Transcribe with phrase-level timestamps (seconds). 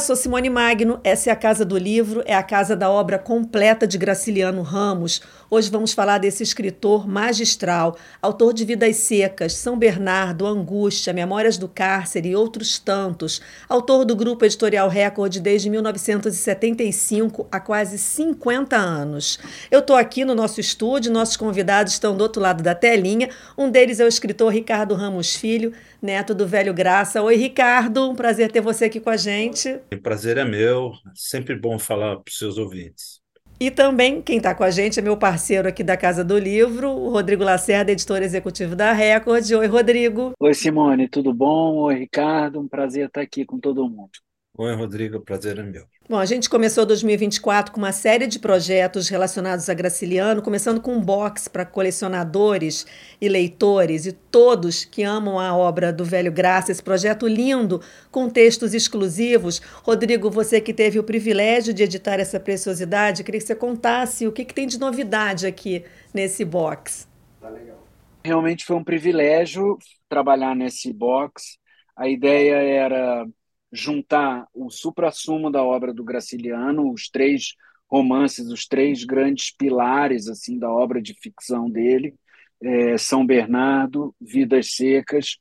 [0.00, 3.86] sou Simone Magno, essa é a Casa do Livro, é a casa da obra completa
[3.86, 5.20] de Graciliano Ramos.
[5.50, 11.68] Hoje vamos falar desse escritor magistral, autor de Vidas Secas, São Bernardo, Angústia, Memórias do
[11.68, 19.38] Cárcere e outros tantos, autor do Grupo Editorial Record desde 1975, há quase 50 anos.
[19.70, 23.28] Eu estou aqui no nosso estúdio, nossos convidados estão do outro lado da telinha,
[23.58, 27.22] um deles é o escritor Ricardo Ramos Filho, neto do velho Graça.
[27.22, 29.80] Oi, Ricardo, um prazer ter você aqui com a gente.
[29.92, 33.20] O prazer é meu, sempre bom falar para os seus ouvintes.
[33.62, 36.88] E também quem está com a gente é meu parceiro aqui da Casa do Livro,
[36.88, 39.44] o Rodrigo Lacerda, editor executivo da Record.
[39.50, 40.32] Oi, Rodrigo.
[40.40, 41.76] Oi, Simone, tudo bom?
[41.76, 44.12] Oi, Ricardo, um prazer estar aqui com todo mundo.
[44.58, 45.86] Oi, Rodrigo, prazer é meu.
[46.08, 50.92] Bom, a gente começou 2024 com uma série de projetos relacionados a Graciliano, começando com
[50.92, 52.84] um box para colecionadores
[53.20, 58.28] e leitores e todos que amam a obra do Velho Graça, esse projeto lindo, com
[58.28, 59.60] textos exclusivos.
[59.84, 64.32] Rodrigo, você que teve o privilégio de editar essa preciosidade, queria que você contasse o
[64.32, 67.08] que, que tem de novidade aqui nesse box.
[67.40, 67.78] Tá legal.
[68.24, 71.56] Realmente foi um privilégio trabalhar nesse box.
[71.96, 73.24] A ideia era
[73.72, 77.54] juntar o supra-sumo da obra do Graciliano, os três
[77.88, 82.14] romances, os três grandes pilares assim da obra de ficção dele,
[82.62, 85.38] é, São Bernardo, Vidas Secas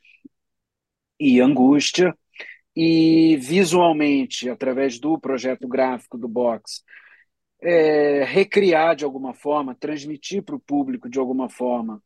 [1.19, 2.15] e Angústia,
[2.75, 6.83] e visualmente, através do projeto gráfico do Box,
[7.61, 12.01] é, recriar de alguma forma, transmitir para o público de alguma forma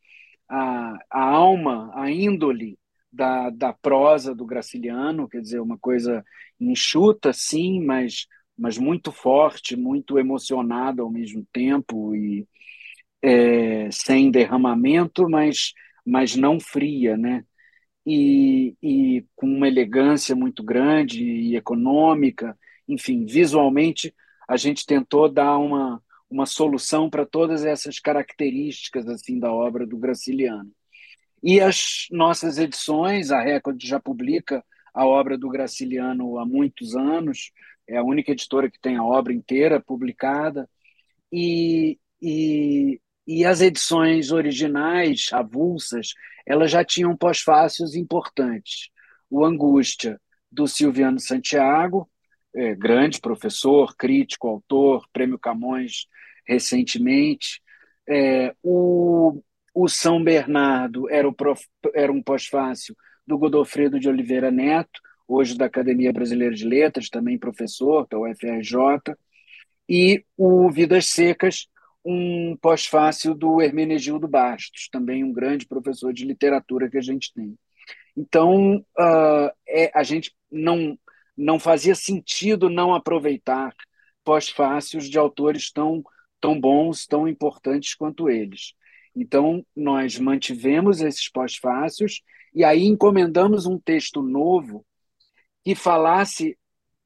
[0.50, 2.78] a, a alma, a índole
[3.14, 6.26] da, da prosa do Graciliano, quer dizer, uma coisa
[6.60, 12.48] enxuta, sim, mas, mas muito forte, muito emocionada ao mesmo tempo e
[13.22, 15.74] é, sem derramamento, mas,
[16.06, 17.46] mas não fria, né?
[18.06, 22.58] E, e com uma elegância muito grande e econômica,
[22.88, 24.14] enfim, visualmente
[24.48, 29.98] a gente tentou dar uma, uma solução para todas essas características assim da obra do
[29.98, 30.72] Graciliano.
[31.44, 37.52] E as nossas edições, a Record já publica a obra do Graciliano há muitos anos,
[37.86, 40.70] é a única editora que tem a obra inteira publicada,
[41.32, 46.14] e, e, e as edições originais, avulsas,
[46.46, 48.90] elas já tinham pós-fácios importantes.
[49.30, 52.10] O Angústia, do Silviano Santiago,
[52.56, 56.08] é, grande professor, crítico, autor, prêmio Camões
[56.48, 57.62] recentemente.
[58.08, 59.42] É, o
[59.74, 62.96] o São Bernardo era, prof, era um pós-fácil
[63.26, 69.16] do Godofredo de Oliveira Neto, hoje da Academia Brasileira de Letras, também professor da UFRJ,
[69.90, 71.68] e o Vidas Secas,
[72.06, 77.58] um pós-fácil do Hermenegildo Bastos, também um grande professor de literatura que a gente tem.
[78.16, 80.98] Então, uh, é, a gente não,
[81.36, 83.74] não fazia sentido não aproveitar
[84.24, 86.04] pós-fácios de autores tão,
[86.40, 88.74] tão bons, tão importantes quanto eles.
[89.16, 92.22] Então, nós mantivemos esses pós-fácios
[92.54, 94.86] e aí encomendamos um texto novo
[95.64, 96.58] que falasse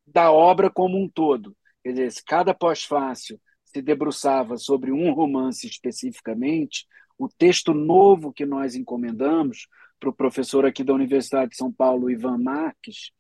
[0.06, 1.56] da obra como um todo.
[1.84, 6.86] Quer dizer, se cada pós-fácil se debruçava sobre um romance especificamente,
[7.18, 9.68] o texto novo que nós encomendamos
[10.00, 13.12] para o professor aqui da Universidade de São Paulo, Ivan Marques,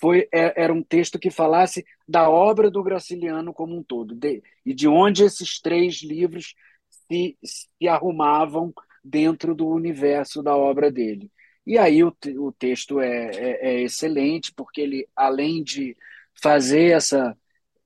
[0.00, 4.42] foi, é, era um texto que falasse da obra do Graciliano como um todo, de,
[4.64, 6.54] e de onde esses três livros
[7.10, 11.30] se, se arrumavam dentro do universo da obra dele.
[11.66, 15.96] E aí o, o texto é, é, é, excelente, porque ele, além de
[16.40, 17.36] fazer essa,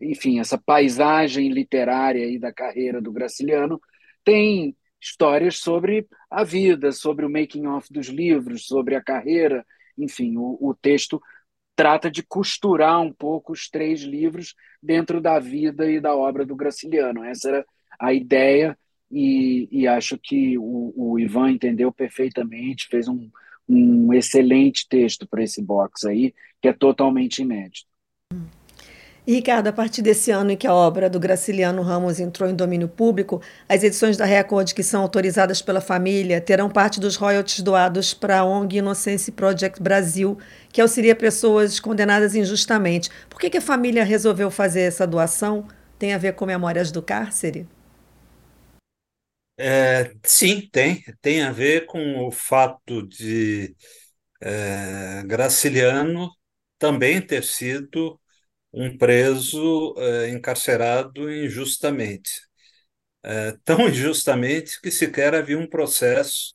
[0.01, 3.81] enfim, essa paisagem literária aí da carreira do Graciliano,
[4.25, 9.67] tem histórias sobre a vida, sobre o making of dos livros, sobre a carreira,
[9.99, 11.21] enfim, o, o texto
[11.75, 16.55] trata de costurar um pouco os três livros dentro da vida e da obra do
[16.55, 17.25] Graciliano.
[17.25, 17.67] Essa era
[17.99, 18.79] a ideia
[19.13, 23.29] e, e acho que o, o, Ivan entendeu perfeitamente, fez um,
[23.69, 27.93] um excelente texto para esse box aí, que é totalmente inédito.
[29.25, 32.57] E, Ricardo, a partir desse ano em que a obra do Graciliano Ramos entrou em
[32.57, 37.63] domínio público, as edições da Record que são autorizadas pela família terão parte dos royalties
[37.63, 40.39] doados para a ONG Innocence Project Brasil,
[40.73, 43.11] que auxilia pessoas condenadas injustamente.
[43.29, 45.69] Por que, que a família resolveu fazer essa doação?
[45.99, 47.69] Tem a ver com Memórias do Cárcere?
[49.57, 51.03] É, sim, tem.
[51.21, 53.77] Tem a ver com o fato de
[54.43, 56.31] é, Graciliano
[56.79, 58.21] também ter sido
[58.73, 62.31] um preso é, encarcerado injustamente.
[63.25, 66.55] É, tão injustamente que sequer havia um processo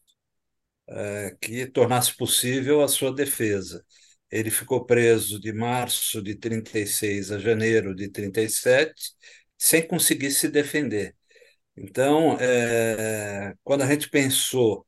[0.99, 3.85] é, que tornasse possível a sua defesa.
[4.31, 9.11] ele ficou preso de março de 36 a janeiro de 37,
[9.57, 11.16] sem conseguir se defender.
[11.77, 14.85] Então, é, quando a gente pensou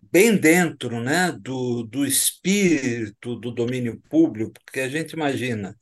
[0.00, 5.76] bem dentro né, do, do espírito do domínio público, porque a gente imagina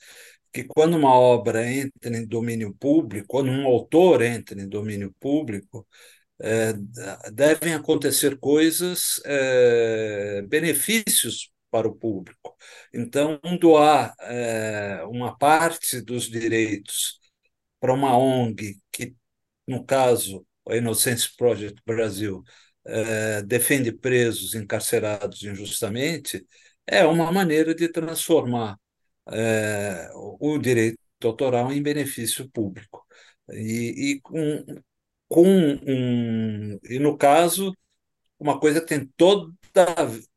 [0.52, 5.86] que quando uma obra entra em domínio público, quando um autor entra em domínio público,
[6.40, 6.72] é,
[7.32, 12.56] devem acontecer coisas, é, benefícios para o público.
[12.92, 17.20] Então, doar é, uma parte dos direitos
[17.80, 19.14] para uma ONG, que,
[19.66, 22.42] no caso, a Innocence Project Brasil,
[22.84, 26.46] é, defende presos encarcerados injustamente,
[26.86, 28.76] é uma maneira de transformar
[29.30, 33.04] é, o direito autoral em benefício público.
[33.50, 34.64] E, e com,
[35.28, 37.72] com um, e no caso,
[38.38, 39.52] uma coisa tem toda,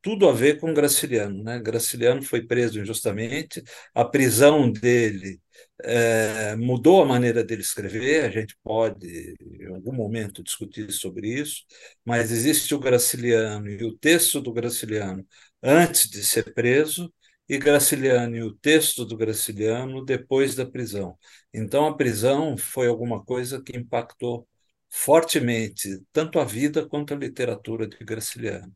[0.02, 1.42] tudo a ver com Graciliano.
[1.42, 1.60] Né?
[1.60, 3.62] Graciliano foi preso injustamente,
[3.94, 5.40] a prisão dele
[5.84, 11.64] é, mudou a maneira dele escrever, a gente pode, em algum momento, discutir sobre isso,
[12.04, 15.26] mas existe o Graciliano e o texto do Graciliano
[15.62, 17.12] antes de ser preso,
[17.48, 21.16] e Graciliano e o texto do Graciliano depois da prisão.
[21.54, 24.48] Então, a prisão foi alguma coisa que impactou
[24.90, 28.72] fortemente tanto a vida quanto a literatura de Graciliano.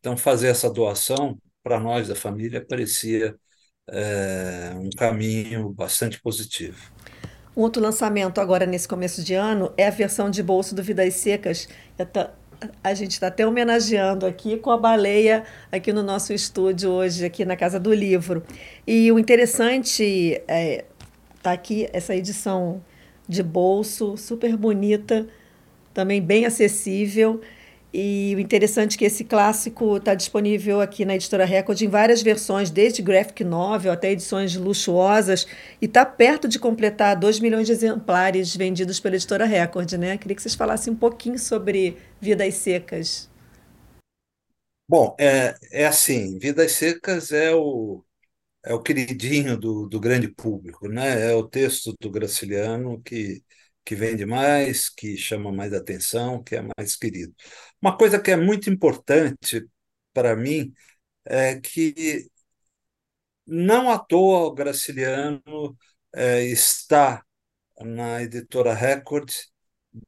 [0.00, 3.36] Então, fazer essa doação para nós da família parecia
[3.88, 6.92] é, um caminho bastante positivo.
[7.56, 11.14] Um outro lançamento agora nesse começo de ano é a versão de bolso do Vidas
[11.14, 11.68] Secas.
[12.82, 17.44] A gente está até homenageando aqui com a baleia aqui no nosso estúdio hoje, aqui
[17.44, 18.42] na Casa do Livro.
[18.86, 20.84] E o interessante é,
[21.42, 22.82] tá aqui essa edição
[23.28, 25.26] de bolso, super bonita,
[25.92, 27.40] também bem acessível.
[27.96, 32.22] E o interessante é que esse clássico está disponível aqui na Editora Record em várias
[32.22, 35.46] versões, desde graphic novel até edições luxuosas,
[35.80, 39.92] e está perto de completar 2 milhões de exemplares vendidos pela Editora Record.
[39.92, 40.18] Né?
[40.18, 43.30] Queria que vocês falassem um pouquinho sobre Vidas Secas.
[44.88, 48.02] Bom, é, é assim, Vidas Secas é o,
[48.64, 51.30] é o queridinho do, do grande público, né?
[51.30, 53.44] É o texto do Graciliano que
[53.84, 57.34] que vende mais, que chama mais atenção, que é mais querido.
[57.84, 59.68] Uma coisa que é muito importante
[60.14, 60.72] para mim
[61.26, 62.30] é que
[63.46, 65.76] não à toa o Graciliano
[66.14, 67.22] é, está
[67.80, 69.30] na editora Record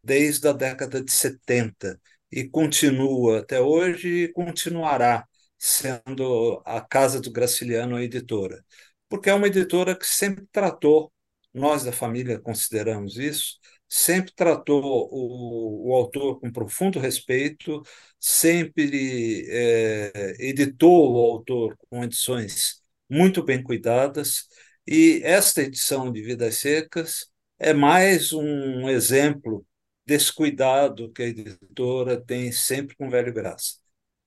[0.02, 2.00] desde a década de 70
[2.32, 5.26] e continua até hoje e continuará
[5.58, 8.64] sendo a casa do Graciliano a editora,
[9.06, 11.12] porque é uma editora que sempre tratou
[11.52, 17.82] nós da família consideramos isso, sempre tratou o, o autor com profundo respeito,
[18.18, 24.48] sempre é, editou o autor com edições muito bem cuidadas,
[24.86, 27.26] e esta edição de Vidas Secas
[27.58, 29.66] é mais um exemplo
[30.04, 33.74] desse cuidado que a editora tem sempre com Velho Graça.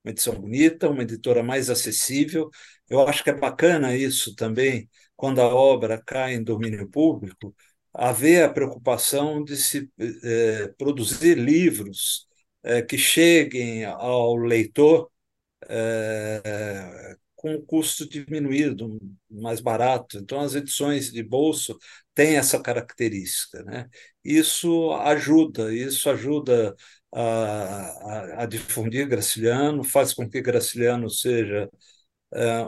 [0.03, 2.50] Uma edição bonita, uma editora mais acessível.
[2.89, 7.55] Eu acho que é bacana isso também, quando a obra cai em domínio público,
[7.94, 12.27] haver a preocupação de se eh, produzir livros
[12.63, 15.10] eh, que cheguem ao leitor
[15.69, 20.17] eh, com custo diminuído, mais barato.
[20.17, 21.77] Então, as edições de bolso
[22.13, 23.63] têm essa característica.
[23.63, 23.88] Né?
[24.24, 26.75] Isso ajuda, isso ajuda
[27.13, 31.69] a, a, a difundir Graciliano, faz com que Graciliano seja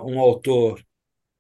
[0.04, 0.82] um autor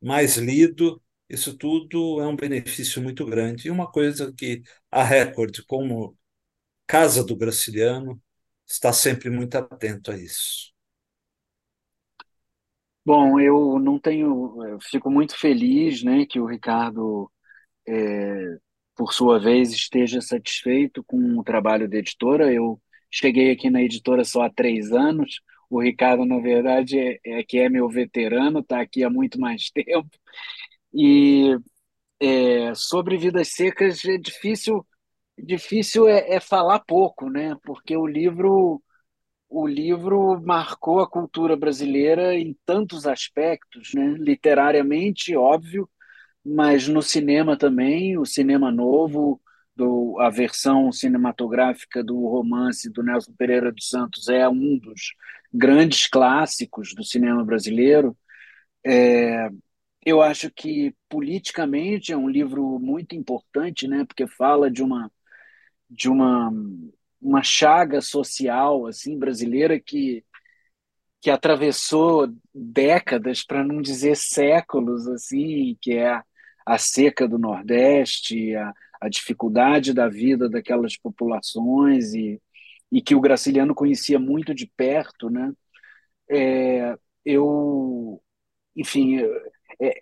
[0.01, 1.01] mais lido,
[1.33, 3.67] isso tudo é um benefício muito grande.
[3.67, 4.61] E uma coisa que
[4.91, 6.17] a Record, como
[6.87, 8.21] casa do Graciliano,
[8.67, 10.73] está sempre muito atento a isso.
[13.05, 17.31] Bom, eu não tenho, eu fico muito feliz, né, que o Ricardo,
[17.87, 18.57] é,
[18.95, 22.53] por sua vez, esteja satisfeito com o trabalho da editora.
[22.53, 25.41] Eu cheguei aqui na editora só há três anos.
[25.69, 29.71] O Ricardo, na verdade, é, é que é meu veterano, está aqui há muito mais
[29.73, 30.09] tempo.
[30.93, 31.57] E
[32.19, 34.85] é, sobre vidas secas é difícil,
[35.37, 37.57] difícil é, é, falar pouco, né?
[37.63, 38.81] Porque o livro,
[39.49, 44.15] o livro marcou a cultura brasileira em tantos aspectos, né?
[44.19, 45.89] Literariamente, óbvio,
[46.45, 49.41] mas no cinema também, o cinema novo,
[49.75, 55.13] do, a versão cinematográfica do romance do Nelson Pereira dos Santos é um dos
[55.53, 58.15] grandes clássicos do cinema brasileiro.
[58.85, 59.49] É,
[60.05, 64.05] eu acho que politicamente é um livro muito importante, né?
[64.05, 65.11] Porque fala de uma
[65.89, 66.51] de uma
[67.21, 70.23] uma chaga social assim brasileira que
[71.21, 76.21] que atravessou décadas, para não dizer séculos, assim, que é
[76.65, 82.41] a seca do Nordeste, a, a dificuldade da vida daquelas populações e,
[82.91, 85.53] e que o Graciliano conhecia muito de perto, né?
[86.29, 88.21] É, eu,
[88.75, 89.19] enfim,
[89.79, 90.01] é,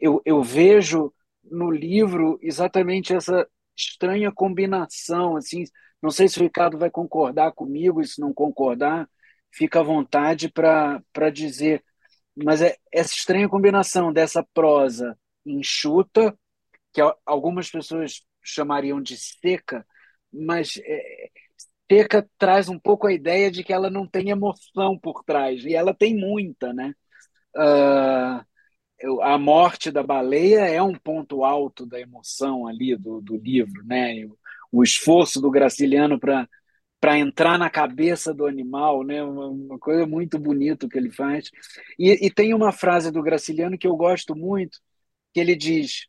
[0.00, 5.64] eu, eu vejo no livro exatamente essa estranha combinação, assim,
[6.02, 9.08] não sei se o Ricardo vai concordar comigo, e se não concordar,
[9.52, 11.82] fica à vontade para dizer,
[12.36, 16.36] mas é essa estranha combinação dessa prosa enxuta,
[16.92, 19.86] que algumas pessoas chamariam de seca,
[20.32, 21.28] mas é,
[21.90, 25.74] seca traz um pouco a ideia de que ela não tem emoção por trás, e
[25.74, 26.94] ela tem muita, né?
[27.56, 28.44] Uh,
[29.22, 34.26] a morte da baleia é um ponto alto da emoção ali do, do livro, né?
[34.72, 36.48] O, esforço do Graciliano para
[37.00, 39.22] para entrar na cabeça do animal, né?
[39.22, 41.50] Uma, uma, coisa muito bonita que ele faz.
[41.98, 44.78] E, e tem uma frase do Graciliano que eu gosto muito,
[45.32, 46.06] que ele diz: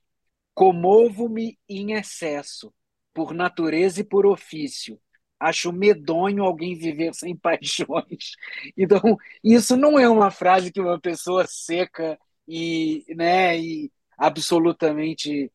[0.53, 2.73] Comovo-me em excesso,
[3.13, 4.97] por natureza e por ofício.
[5.37, 8.31] Acho medonho alguém viver sem paixões.
[8.77, 9.01] Então,
[9.43, 15.51] isso não é uma frase que uma pessoa seca e, né, e absolutamente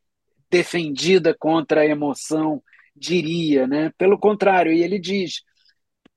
[0.51, 2.63] defendida contra a emoção
[2.95, 3.93] diria, né?
[3.97, 5.43] Pelo contrário, e ele diz,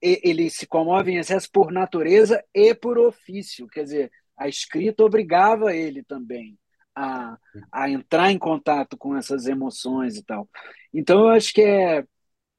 [0.01, 5.75] ele se comove em excesso por natureza e por ofício, quer dizer, a escrita obrigava
[5.75, 6.57] ele também
[6.95, 7.37] a,
[7.71, 10.49] a entrar em contato com essas emoções e tal.
[10.93, 12.03] Então, eu acho que é,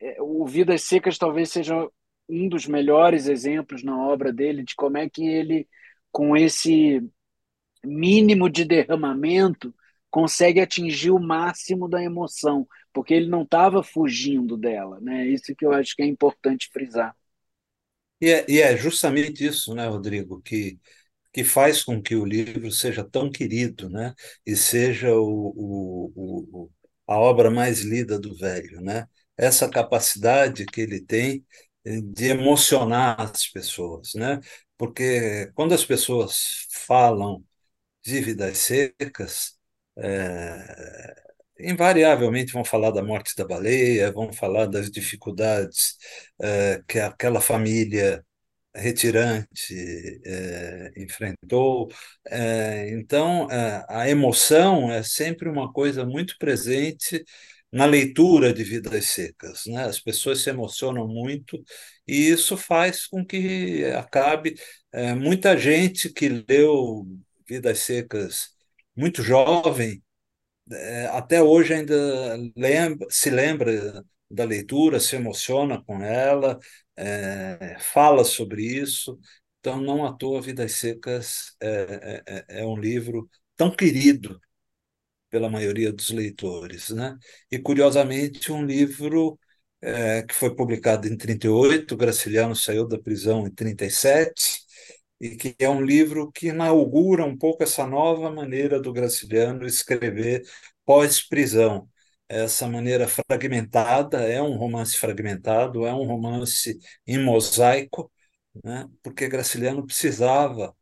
[0.01, 1.89] é, o Vidas Secas talvez seja
[2.29, 5.69] um dos melhores exemplos na obra dele de como é que ele,
[6.11, 7.03] com esse
[7.85, 9.75] mínimo de derramamento,
[10.11, 15.27] consegue atingir o máximo da emoção, porque ele não estava fugindo dela, né?
[15.27, 17.17] Isso que eu acho que é importante frisar.
[18.21, 20.79] E é, e é justamente isso, né, Rodrigo, que
[21.33, 24.15] que faz com que o livro seja tão querido, né?
[24.47, 26.13] E seja o, o,
[26.67, 26.71] o,
[27.07, 29.07] a obra mais lida do velho, né?
[29.37, 31.47] Essa capacidade que ele tem
[31.85, 34.41] de emocionar as pessoas, né?
[34.79, 37.45] Porque quando as pessoas falam
[38.05, 39.55] de vidas secas,
[39.99, 41.15] é,
[41.61, 45.97] invariavelmente vão falar da morte da baleia, vão falar das dificuldades
[46.41, 48.25] é, que aquela família
[48.75, 49.75] retirante
[50.25, 51.89] é, enfrentou.
[52.27, 57.25] É, então, é, a emoção é sempre uma coisa muito presente
[57.73, 59.65] na leitura de Vidas Secas.
[59.67, 59.85] Né?
[59.85, 61.63] As pessoas se emocionam muito
[62.07, 64.55] e isso faz com que acabe
[64.93, 67.07] é, muita gente que leu
[67.47, 68.51] Vidas Secas
[68.97, 70.03] muito jovem
[70.73, 71.95] é, até hoje ainda
[72.57, 76.59] lembra, se lembra da leitura, se emociona com ela,
[76.97, 79.19] é, fala sobre isso.
[79.61, 84.41] Então, não à toa, Vidas Secas é, é, é, é um livro tão querido
[85.31, 86.91] pela maioria dos leitores.
[86.91, 87.17] Né?
[87.51, 89.39] E, curiosamente, um livro
[89.81, 94.64] é, que foi publicado em 38, Graciliano saiu da prisão em 37,
[95.25, 100.43] e que é um livro que inaugura um pouco essa nova maneira do Graciliano escrever
[100.85, 101.89] pós-prisão.
[102.29, 108.13] Essa maneira fragmentada, é um romance fragmentado, é um romance em mosaico,
[108.63, 108.87] né?
[109.03, 110.77] porque Graciliano precisava.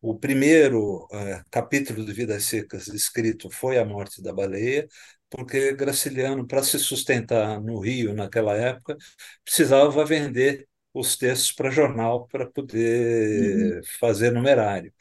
[0.00, 4.88] O primeiro é, capítulo de Vidas Secas escrito foi A Morte da Baleia,
[5.30, 8.96] porque Graciliano, para se sustentar no Rio naquela época,
[9.44, 13.80] precisava vender os textos para jornal para poder uhum.
[13.98, 14.92] fazer numerário.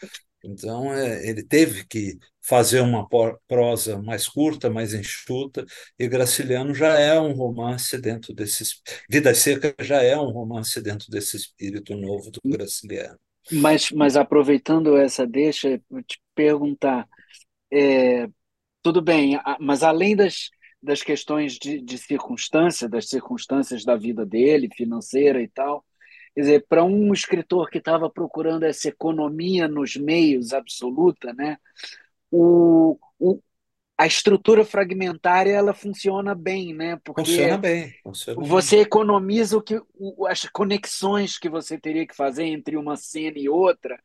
[0.44, 3.08] Então, é, ele teve que fazer uma
[3.48, 5.66] prosa mais curta, mais enxuta,
[5.98, 8.66] e Graciliano já é um romance dentro desse.
[9.10, 13.18] Vida Seca já é um romance dentro desse espírito novo do Graciliano.
[13.50, 17.08] Mas, mas aproveitando essa deixa, eu te perguntar:
[17.72, 18.28] é,
[18.82, 20.50] tudo bem, mas além das,
[20.84, 25.84] das questões de, de circunstância, das circunstâncias da vida dele, financeira e tal,
[26.34, 31.58] Quer dizer, para um escritor que estava procurando essa economia nos meios absoluta, né,
[32.32, 33.40] o, o,
[33.96, 37.00] a estrutura fragmentária ela funciona bem, né?
[37.04, 37.94] Porque funciona bem.
[38.04, 38.86] Funciona você bem.
[38.86, 43.48] economiza o que, o, as conexões que você teria que fazer entre uma cena e
[43.48, 44.02] outra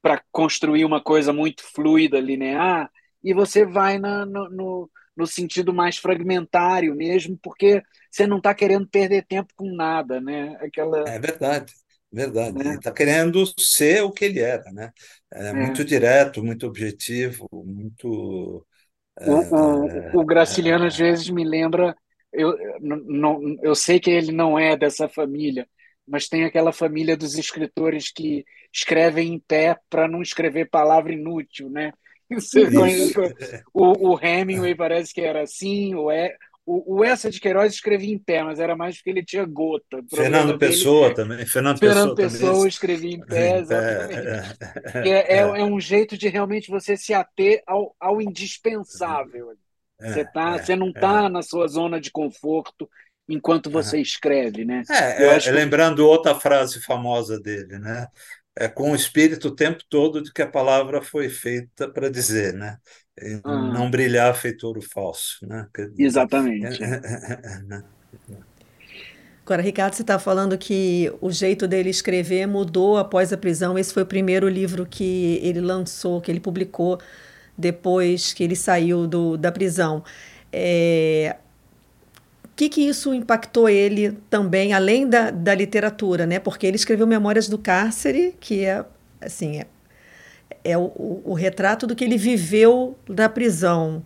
[0.00, 2.90] para construir uma coisa muito fluida, linear,
[3.22, 8.54] e você vai na, no, no, no sentido mais fragmentário mesmo, porque você não está
[8.54, 10.56] querendo perder tempo com nada, né?
[10.60, 11.08] Aquela...
[11.08, 11.72] É verdade,
[12.10, 12.56] verdade.
[12.56, 12.64] Né?
[12.66, 14.90] Ele está querendo ser o que ele era, né?
[15.32, 15.52] É, é.
[15.52, 18.66] muito direto, muito objetivo, muito.
[19.20, 21.94] O, o, é, o Graciliano às vezes me lembra,
[22.32, 25.68] eu, não, eu sei que ele não é dessa família,
[26.06, 31.68] mas tem aquela família dos escritores que escrevem em pé para não escrever palavra inútil,
[31.68, 31.92] né?
[32.34, 32.66] Você
[33.72, 38.14] o, o Hemingway parece que era assim, o, é, o, o Essa de Queiroz escrevia
[38.14, 40.00] em pé, mas era mais porque ele tinha gota.
[40.14, 41.44] Fernando Pessoa também.
[41.44, 44.58] Fernando, Fernando Pessoa, Pessoa escrevia em pé, exatamente.
[44.94, 49.52] É, é, é, um jeito de realmente você se ater ao, ao indispensável.
[50.00, 52.88] Você, é, tá, você não está na sua zona de conforto
[53.28, 54.82] enquanto você escreve, né?
[54.90, 58.06] É, é, lembrando outra frase famosa dele, né?
[58.56, 62.52] É com o espírito o tempo todo de que a palavra foi feita para dizer,
[62.52, 62.76] né?
[63.44, 63.72] Ah.
[63.72, 65.66] Não brilhar feito ouro falso, né?
[65.98, 66.80] Exatamente.
[66.80, 67.82] Né?
[69.44, 73.76] Agora, Ricardo, você está falando que o jeito dele escrever mudou após a prisão.
[73.78, 77.00] Esse foi o primeiro livro que ele lançou, que ele publicou
[77.56, 80.04] depois que ele saiu do, da prisão.
[80.52, 81.36] É,
[82.62, 86.38] que, que isso impactou ele também, além da, da literatura, né?
[86.38, 88.84] Porque ele escreveu Memórias do Cárcere, que é,
[89.20, 89.66] assim, é,
[90.64, 94.04] é o, o, o retrato do que ele viveu na prisão.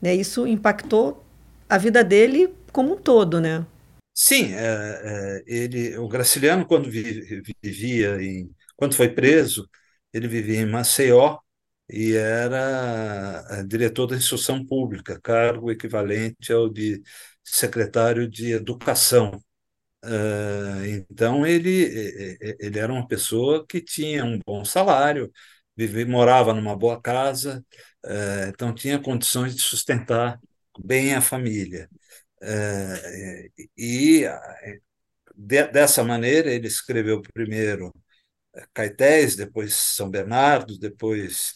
[0.00, 0.14] Né?
[0.14, 1.24] Isso impactou
[1.68, 3.64] a vida dele como um todo, né?
[4.12, 9.68] Sim, é, é, ele, o Graciliano, quando vivia em, quando foi preso,
[10.12, 11.38] ele vivia em Maceió
[11.88, 17.02] e era é, diretor da instrução pública, cargo equivalente ao de
[17.44, 19.40] secretário de Educação.
[20.04, 25.32] Uh, então, ele, ele era uma pessoa que tinha um bom salário,
[25.76, 27.64] vivia, morava numa boa casa,
[28.04, 30.38] uh, então tinha condições de sustentar
[30.78, 31.88] bem a família.
[32.42, 34.24] Uh, e
[35.34, 37.92] de, dessa maneira, ele escreveu primeiro
[38.72, 41.54] Caetés, depois São Bernardo, depois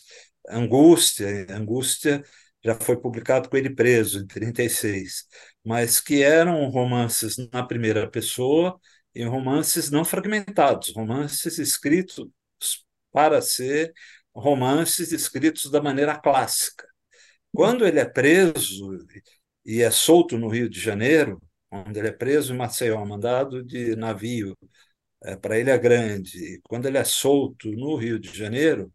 [0.49, 1.47] Angústia.
[1.51, 2.25] Angústia
[2.65, 5.27] já foi publicado com ele preso em 36
[5.69, 8.81] mas que eram romances na primeira pessoa
[9.15, 12.27] e romances não fragmentados, romances escritos
[13.13, 13.93] para ser
[14.35, 16.87] romances escritos da maneira clássica.
[17.53, 18.97] Quando ele é preso
[19.63, 21.39] e é solto no Rio de Janeiro,
[21.71, 24.57] onde ele é preso em Maceió, mandado de navio
[25.25, 28.91] é, para Ilha Grande, e quando ele é solto no Rio de Janeiro,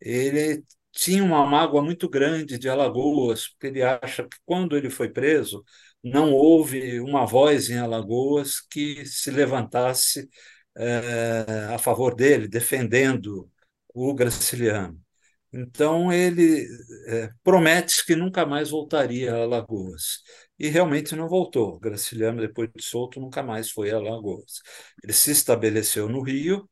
[0.00, 5.10] ele tinha uma mágoa muito grande de Alagoas, porque ele acha que quando ele foi
[5.10, 5.62] preso,
[6.02, 10.28] não houve uma voz em Alagoas que se levantasse
[10.76, 13.50] é, a favor dele, defendendo
[13.94, 15.00] o Graciliano.
[15.52, 16.66] Então, ele
[17.08, 20.22] é, promete que nunca mais voltaria a Alagoas.
[20.58, 21.78] E realmente não voltou.
[21.78, 24.60] Graciliano, depois de solto, nunca mais foi a Alagoas.
[25.02, 26.68] Ele se estabeleceu no Rio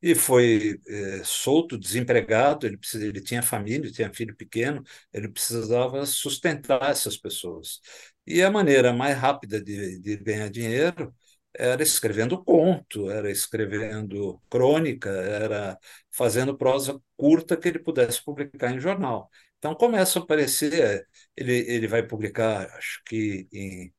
[0.00, 2.66] e foi é, solto, desempregado.
[2.66, 4.82] Ele, precisa, ele tinha família, tinha filho pequeno,
[5.12, 7.80] ele precisava sustentar essas pessoas.
[8.26, 11.14] E a maneira mais rápida de, de ganhar dinheiro
[11.54, 15.78] era escrevendo conto, era escrevendo crônica, era
[16.10, 19.30] fazendo prosa curta que ele pudesse publicar em jornal.
[19.58, 21.06] Então começa a aparecer,
[21.36, 23.92] ele, ele vai publicar, acho que em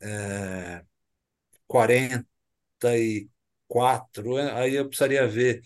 [0.00, 0.84] é,
[1.66, 5.62] 44, aí eu precisaria ver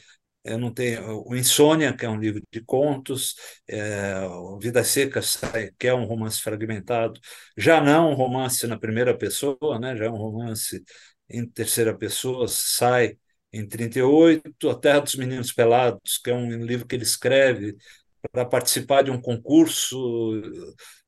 [0.47, 3.35] eu não tenho o Insônia, que é um livro de contos,
[3.69, 4.15] é,
[4.61, 5.39] Vidas Secas,
[5.79, 7.21] que é um romance fragmentado,
[7.57, 10.83] já não um romance na primeira pessoa, né, já é um romance
[11.29, 13.17] em terceira pessoa, sai
[13.53, 17.77] em 38, A Terra dos Meninos Pelados, que é um livro que ele escreve
[18.33, 20.41] para participar de um concurso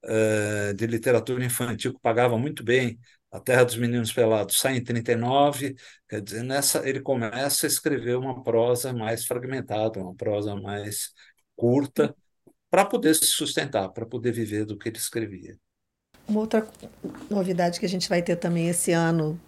[0.05, 2.99] uh, de literatura infantil que pagava muito bem,
[3.31, 5.77] a Terra dos Meninos Pelados sai em 39,
[6.09, 11.13] quer dizer, nessa ele começa a escrever uma prosa mais fragmentada, uma prosa mais
[11.55, 12.15] curta,
[12.71, 15.57] para poder se sustentar, para poder viver do que ele escrevia.
[16.29, 16.67] Uma outra
[17.31, 19.41] novidade que a gente vai ter também esse ano,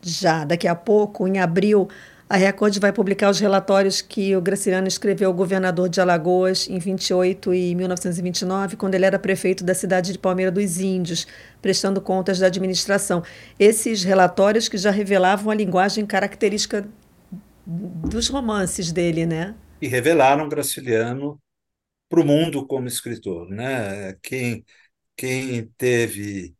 [0.00, 1.88] já daqui a pouco, em abril,
[2.32, 6.78] a Record vai publicar os relatórios que o Graciliano escreveu ao governador de Alagoas em
[6.78, 11.26] 28 e 1929, quando ele era prefeito da cidade de Palmeira dos Índios,
[11.60, 13.22] prestando contas da administração.
[13.58, 16.88] Esses relatórios que já revelavam a linguagem característica
[17.66, 19.54] dos romances dele, né?
[19.82, 21.38] E revelaram Graciliano
[22.08, 24.14] para o mundo como escritor, né?
[24.22, 24.64] Quem
[25.14, 26.54] quem teve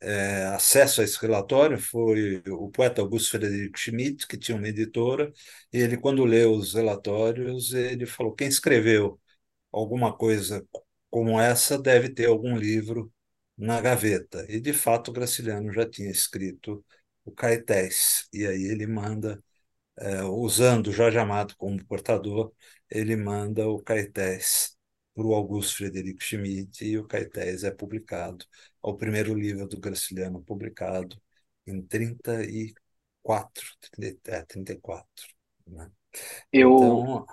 [0.00, 5.32] é, acesso a esse relatório foi o poeta Augusto Frederico Schmidt, que tinha uma editora,
[5.72, 9.20] e ele, quando leu os relatórios, ele falou: quem escreveu
[9.72, 10.66] alguma coisa
[11.10, 13.12] como essa deve ter algum livro
[13.56, 14.46] na gaveta.
[14.48, 16.84] E, de fato, Graciliano já tinha escrito
[17.24, 19.42] o Caetés, e aí ele manda,
[19.98, 22.52] é, usando Jorge Amado como portador,
[22.90, 24.77] ele manda o Caetés
[25.26, 28.44] o Augusto Frederico Schmidt e o Caetés é publicado,
[28.84, 31.20] é o primeiro livro do Graciliano publicado
[31.66, 33.64] em 34.
[34.26, 35.04] é, 34.
[35.66, 35.90] Né?
[36.52, 36.74] Eu.
[36.74, 37.26] Então,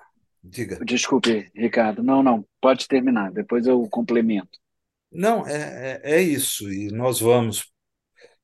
[0.43, 0.79] diga.
[0.83, 2.03] Desculpe, Ricardo.
[2.03, 4.59] Não, não, pode terminar, depois eu complemento.
[5.11, 7.71] Não, é, é, é isso, e nós vamos.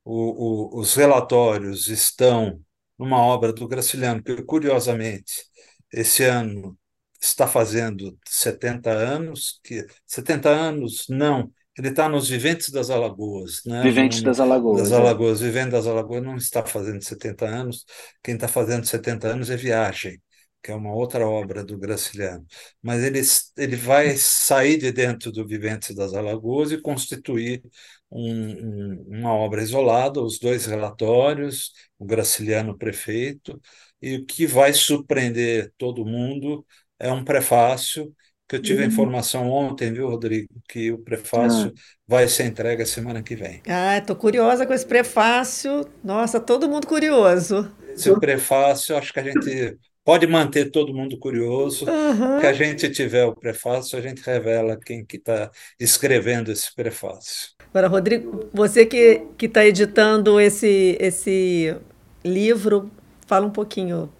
[0.04, 2.60] O, o, os relatórios estão
[2.98, 5.44] numa obra do Graciliano, que, curiosamente,
[5.92, 6.76] esse ano
[7.22, 13.62] está fazendo 70 anos, que 70 anos, não, ele está nos Viventes das Alagoas.
[13.64, 13.82] Né?
[13.82, 14.82] Viventes das Alagoas.
[14.82, 14.96] Das é.
[14.96, 15.40] Alagoas.
[15.40, 15.44] É.
[15.44, 17.84] Vivendo das Alagoas não está fazendo 70 anos.
[18.22, 20.20] Quem está fazendo 70 anos é Viagem,
[20.62, 22.44] que é uma outra obra do Graciliano.
[22.82, 23.20] Mas ele,
[23.56, 27.62] ele vai sair de dentro do Viventes das Alagoas e constituir
[28.10, 33.58] um, um, uma obra isolada, os dois relatórios, o Graciliano prefeito,
[34.02, 36.66] e o que vai surpreender todo mundo
[37.02, 38.12] é um prefácio
[38.48, 38.92] que eu tive a uhum.
[38.92, 41.80] informação ontem, viu, Rodrigo, que o prefácio ah.
[42.06, 43.62] vai ser entregue a semana que vem.
[43.66, 45.86] Ah, estou curiosa com esse prefácio.
[46.04, 47.70] Nossa, todo mundo curioso.
[47.88, 51.86] Esse prefácio, acho que a gente pode manter todo mundo curioso.
[51.86, 52.40] Uhum.
[52.40, 57.52] Que a gente tiver o prefácio, a gente revela quem que está escrevendo esse prefácio.
[57.70, 61.74] Agora, Rodrigo, você que está editando esse, esse
[62.22, 62.90] livro,
[63.26, 64.12] fala um pouquinho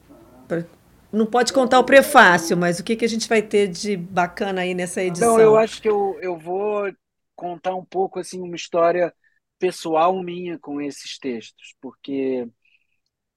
[1.13, 4.63] não pode contar o prefácio, mas o que, que a gente vai ter de bacana
[4.63, 5.37] aí nessa edição?
[5.37, 6.91] Não, eu acho que eu, eu vou
[7.37, 9.13] contar um pouco assim uma história
[9.59, 12.49] pessoal minha com esses textos, porque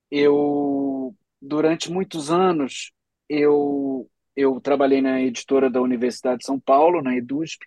[0.10, 2.92] eu durante muitos anos
[3.28, 7.66] eu eu trabalhei na editora da Universidade de São Paulo, na EDUSP,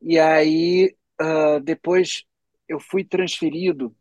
[0.00, 2.24] e aí uh, depois
[2.68, 3.94] eu fui transferido,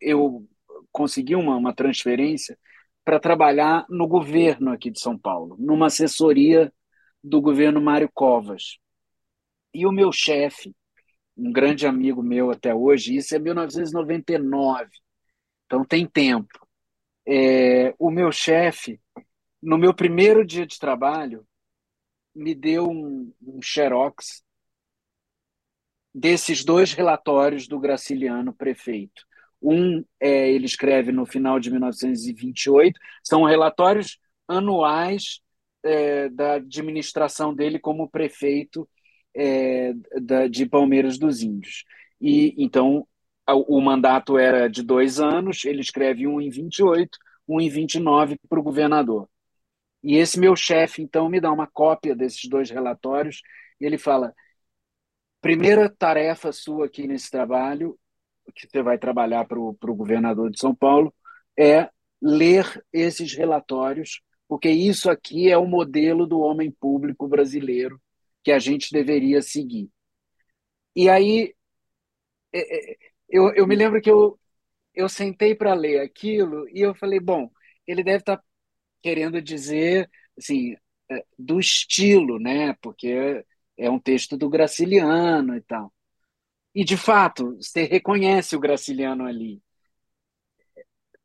[0.00, 0.46] eu
[0.92, 2.58] consegui uma, uma transferência
[3.04, 6.72] para trabalhar no governo aqui de São Paulo, numa assessoria
[7.22, 8.78] do governo Mário Covas.
[9.72, 10.74] E o meu chefe,
[11.36, 14.88] um grande amigo meu até hoje, isso é 1999,
[15.66, 16.66] então tem tempo.
[17.26, 19.00] É, o meu chefe,
[19.62, 21.46] no meu primeiro dia de trabalho,
[22.34, 24.42] me deu um, um xerox
[26.14, 29.26] desses dois relatórios do Graciliano prefeito.
[29.64, 35.40] Um é, ele escreve no final de 1928, são relatórios anuais
[35.82, 38.88] é, da administração dele como prefeito
[39.34, 41.84] é, da, de Palmeiras dos Índios.
[42.20, 43.06] E então
[43.48, 48.58] o, mandato era de dois anos, ele escreve um em 28, um em 29 para
[48.60, 49.28] o governador.
[50.02, 53.42] E esse meu chefe, então, me dá uma cópia desses dois relatórios
[53.80, 54.34] e ele fala:
[55.40, 57.98] primeira tarefa sua aqui nesse trabalho
[58.52, 61.14] que você vai trabalhar para o governador de São Paulo
[61.58, 61.88] é
[62.20, 68.00] ler esses relatórios, porque isso aqui é o modelo do homem público brasileiro
[68.42, 69.90] que a gente deveria seguir.
[70.94, 71.54] E aí,
[72.52, 72.96] é, é,
[73.28, 74.38] eu, eu me lembro que eu,
[74.94, 77.50] eu sentei para ler aquilo e eu falei, bom,
[77.86, 78.44] ele deve estar tá
[79.02, 80.76] querendo dizer, assim,
[81.10, 82.74] é, do estilo, né?
[82.82, 83.44] Porque
[83.76, 85.92] é um texto do Graciliano e tal.
[86.74, 89.62] E, de fato, você reconhece o Graciliano ali.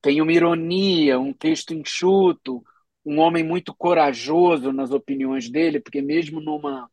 [0.01, 2.63] Tem uma ironia, um texto enxuto,
[3.05, 6.89] um homem muito corajoso nas opiniões dele, porque mesmo numa,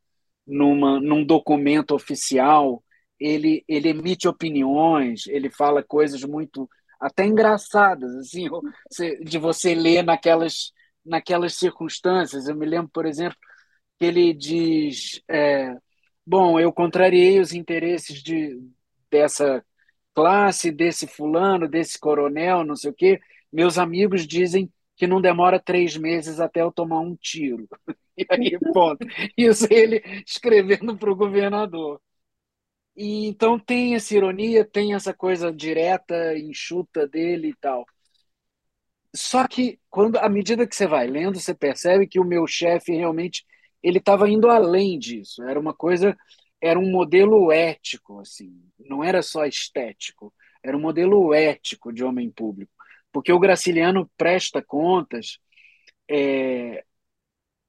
[0.47, 2.83] numa, num documento oficial,
[3.19, 6.69] ele, ele emite opiniões, ele fala coisas muito
[7.01, 8.49] até engraçadas, assim,
[9.25, 10.73] de você ler naquelas,
[11.05, 12.49] naquelas circunstâncias.
[12.49, 13.38] Eu me lembro, por exemplo,
[13.99, 15.77] que ele diz é,
[16.27, 18.61] Bom, eu contrariei os interesses de,
[19.11, 19.65] dessa
[20.15, 23.21] classe, desse fulano, desse coronel, não sei o quê.
[23.53, 27.69] Meus amigos dizem que não demora três meses até eu tomar um tiro.
[28.19, 29.07] E aí, ponto.
[29.37, 32.01] Isso ele escrevendo para o governador.
[32.97, 37.87] E, então tem essa ironia, tem essa coisa direta, enxuta dele e tal.
[39.15, 42.93] Só que quando à medida que você vai lendo, você percebe que o meu chefe
[42.93, 43.45] realmente
[43.87, 45.44] ele estava indo além disso.
[45.44, 46.16] Era uma coisa,
[46.61, 52.29] era um modelo ético, assim, não era só estético, era um modelo ético de homem
[52.29, 52.72] público,
[53.12, 55.38] porque o Graciliano presta contas
[56.11, 56.85] é,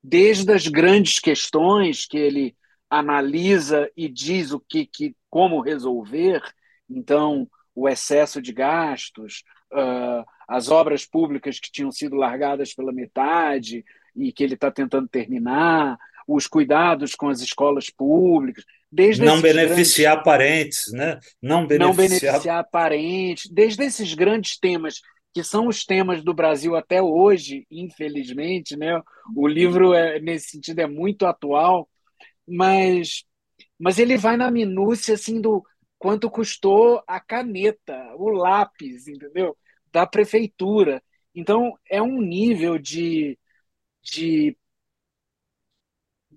[0.03, 2.58] desde as grandes questões que ele
[2.89, 6.41] analisa e diz o que, que como resolver.
[6.89, 13.86] Então, o excesso de gastos, uh, as obras públicas que tinham sido largadas pela metade,
[14.17, 20.15] e que ele está tentando terminar, os cuidados com as escolas públicas, desde não beneficiar
[20.15, 21.19] grandes, parentes, né?
[21.41, 21.80] Não beneficiar...
[21.80, 25.01] não beneficiar parentes, desde esses grandes temas
[25.34, 28.99] que são os temas do Brasil até hoje, infelizmente, né?
[29.36, 31.88] O livro é, nesse sentido é muito atual,
[32.47, 33.23] mas
[33.80, 35.63] mas ele vai na minúcia assim do
[35.99, 39.56] quanto custou a caneta, o lápis, entendeu?
[39.91, 41.01] da prefeitura.
[41.34, 43.38] Então, é um nível de,
[44.12, 44.58] de,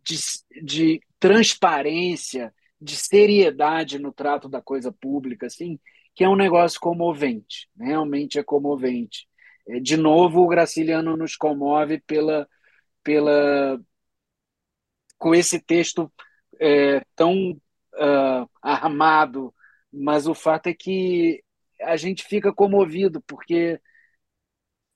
[0.05, 0.17] de,
[0.63, 5.79] de transparência, de seriedade no trato da coisa pública, assim,
[6.15, 9.29] que é um negócio comovente, realmente é comovente.
[9.69, 12.49] É, de novo, o Graciliano nos comove pela,
[13.03, 13.81] pela
[15.19, 16.11] com esse texto
[16.59, 19.55] é, tão uh, armado,
[19.93, 21.43] mas o fato é que
[21.83, 23.81] a gente fica comovido, porque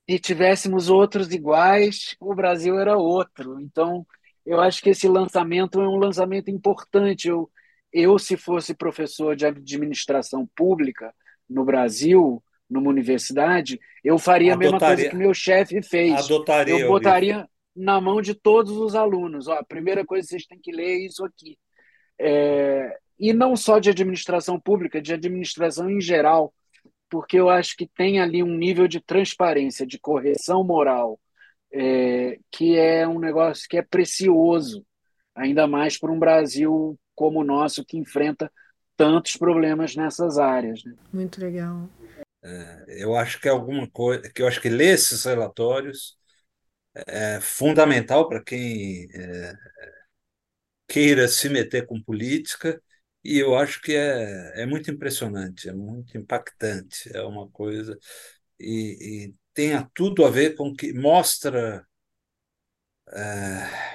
[0.08, 3.60] se tivéssemos outros iguais, o Brasil era outro.
[3.60, 4.06] Então,
[4.44, 7.28] eu acho que esse lançamento é um lançamento importante.
[7.28, 7.50] Eu,
[7.92, 11.14] eu se fosse professor de administração pública
[11.48, 14.68] no Brasil, numa universidade, eu faria Adotaria.
[14.68, 16.12] a mesma coisa que meu chefe fez.
[16.12, 19.48] Adotaria, eu botaria na mão de todos os alunos.
[19.48, 21.58] Ó, a primeira coisa que vocês têm que ler é isso aqui.
[22.18, 26.52] É, e não só de administração pública, de administração em geral,
[27.14, 31.20] porque eu acho que tem ali um nível de transparência, de correção moral,
[31.72, 34.84] é, que é um negócio que é precioso,
[35.32, 38.50] ainda mais para um Brasil como o nosso, que enfrenta
[38.96, 40.82] tantos problemas nessas áreas.
[40.82, 40.92] Né?
[41.12, 41.88] Muito legal.
[42.42, 46.18] É, eu acho que é alguma coisa que eu acho que ler esses relatórios
[46.96, 49.54] é fundamental para quem é,
[50.88, 52.82] queira se meter com política
[53.24, 57.98] e eu acho que é, é muito impressionante, é muito impactante, é uma coisa
[58.58, 61.86] e, e tenha tudo a ver com que mostra
[63.12, 63.94] é,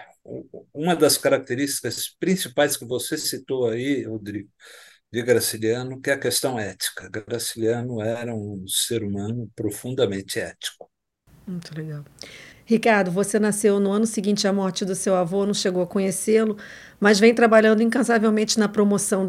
[0.74, 4.50] uma das características principais que você citou aí, Rodrigo,
[5.12, 7.10] de Graciliano, que é a questão ética.
[7.10, 10.90] Graciliano era um ser humano profundamente ético.
[11.48, 12.06] Muito legal.
[12.64, 16.56] Ricardo, você nasceu no ano seguinte à morte do seu avô, não chegou a conhecê-lo,
[17.00, 19.26] mas vem trabalhando incansavelmente na promoção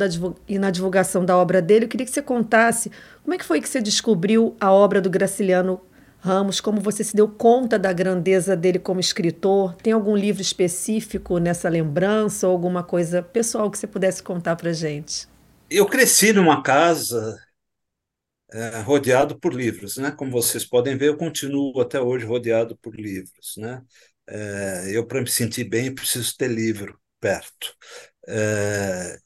[0.48, 1.84] e na divulgação da obra dele.
[1.84, 2.90] Eu queria que você contasse
[3.22, 5.80] como é que foi que você descobriu a obra do Graciliano
[6.18, 9.74] Ramos, como você se deu conta da grandeza dele como escritor.
[9.76, 14.72] Tem algum livro específico nessa lembrança ou alguma coisa pessoal que você pudesse contar para
[14.72, 15.26] gente?
[15.70, 17.38] Eu cresci numa casa
[18.52, 20.10] é, rodeado por livros, né?
[20.10, 23.80] Como vocês podem ver, eu continuo até hoje rodeado por livros, né?
[24.28, 27.74] É, eu para me sentir bem preciso ter livro perto.
[28.28, 29.18] É,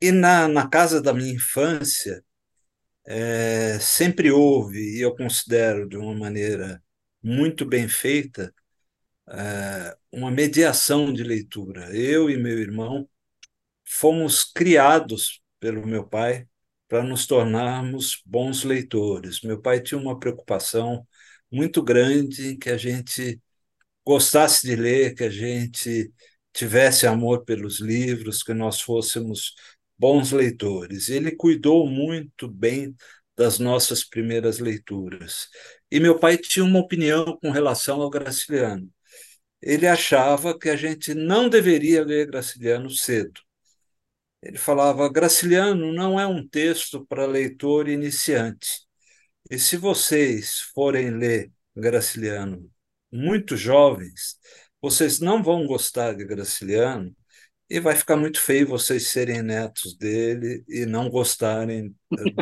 [0.00, 2.24] e na, na casa da minha infância
[3.06, 6.82] é, sempre houve, e eu considero de uma maneira
[7.22, 8.54] muito bem feita,
[9.28, 11.94] é, uma mediação de leitura.
[11.96, 13.08] Eu e meu irmão
[13.84, 16.46] fomos criados pelo meu pai
[16.88, 19.42] para nos tornarmos bons leitores.
[19.42, 21.06] Meu pai tinha uma preocupação
[21.50, 23.40] muito grande em que a gente
[24.06, 26.12] gostasse de ler, que a gente
[26.54, 29.54] tivesse amor pelos livros, que nós fôssemos
[29.98, 31.08] bons leitores.
[31.08, 32.94] Ele cuidou muito bem
[33.36, 35.48] das nossas primeiras leituras.
[35.90, 38.88] E meu pai tinha uma opinião com relação ao Graciliano.
[39.60, 43.40] Ele achava que a gente não deveria ler Graciliano cedo.
[44.42, 48.68] Ele falava: Graciliano não é um texto para leitor iniciante.
[49.50, 52.70] E se vocês forem ler Graciliano
[53.12, 54.38] muito jovens,
[54.84, 57.14] vocês não vão gostar de Graciliano
[57.70, 61.94] e vai ficar muito feio vocês serem netos dele e não gostarem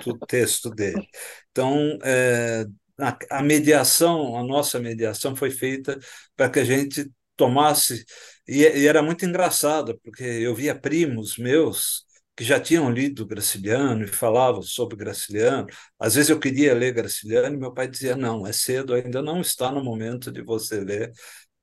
[0.04, 1.06] do texto dele.
[1.52, 2.66] Então, é,
[2.98, 5.96] a, a mediação, a nossa mediação foi feita
[6.36, 8.04] para que a gente tomasse.
[8.48, 12.04] E, e, era muito engraçado, porque eu via primos meus
[12.36, 15.68] que já tinham lido Graciliano e falavam sobre Graciliano.
[15.96, 19.40] Às vezes eu queria ler Graciliano e meu pai dizia: não, é cedo, ainda não
[19.40, 21.12] está no momento de você ler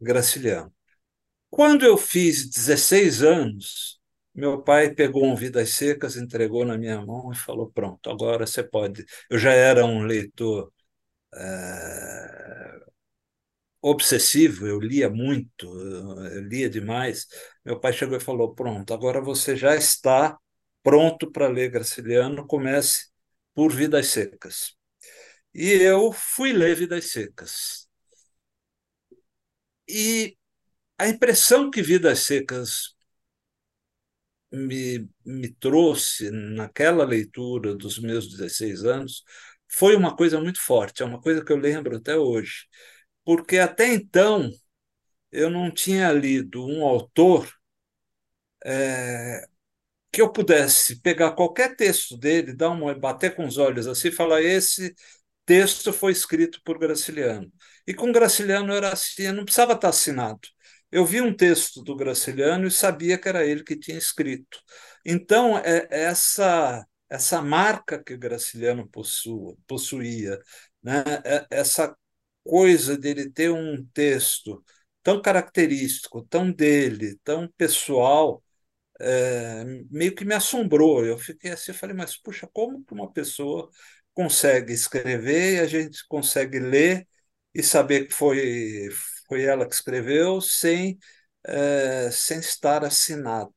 [0.02, 0.74] Graciliano.
[1.50, 4.00] Quando eu fiz 16 anos,
[4.36, 8.64] meu pai pegou um Vidas Secas, entregou na minha mão e falou: Pronto, agora você
[8.64, 9.06] pode.
[9.30, 10.72] Eu já era um leitor
[11.36, 12.80] é,
[13.82, 15.66] obsessivo, eu lia muito,
[16.32, 17.28] eu lia demais.
[17.66, 20.38] Meu pai chegou e falou: Pronto, agora você já está
[20.84, 23.08] pronto para ler Graciliano, comece
[23.54, 24.76] por Vidas Secas.
[25.56, 27.88] E eu fui ler Vidas Secas.
[29.89, 30.38] E
[30.99, 32.95] a impressão que Vidas Secas
[34.52, 39.23] me, me trouxe naquela leitura dos meus 16 anos
[39.71, 42.65] foi uma coisa muito forte, é uma coisa que eu lembro até hoje.
[43.25, 44.49] Porque até então
[45.32, 47.49] eu não tinha lido um autor
[48.65, 49.45] é,
[50.12, 54.41] que eu pudesse pegar qualquer texto dele, dar uma, bater com os olhos assim falar:
[54.43, 54.95] esse
[55.45, 57.52] texto foi escrito por Graciliano.
[57.89, 60.41] E com Graciliano era assim, não precisava estar assinado.
[60.91, 64.60] Eu vi um texto do Graciliano e sabia que era ele que tinha escrito.
[65.06, 70.39] Então, é, essa essa marca que Graciliano possua, possuía
[70.84, 71.04] né?
[71.25, 71.95] É, essa
[72.43, 74.63] coisa dele ter um texto
[75.04, 78.43] tão característico, tão dele, tão pessoal,
[78.99, 81.06] é, meio que me assombrou.
[81.06, 83.69] Eu fiquei assim, falei, mas puxa, como que uma pessoa
[84.13, 87.08] consegue escrever e a gente consegue ler
[87.54, 88.90] e saber que foi,
[89.28, 90.98] foi ela que escreveu sem,
[91.46, 93.54] é, sem estar assinado.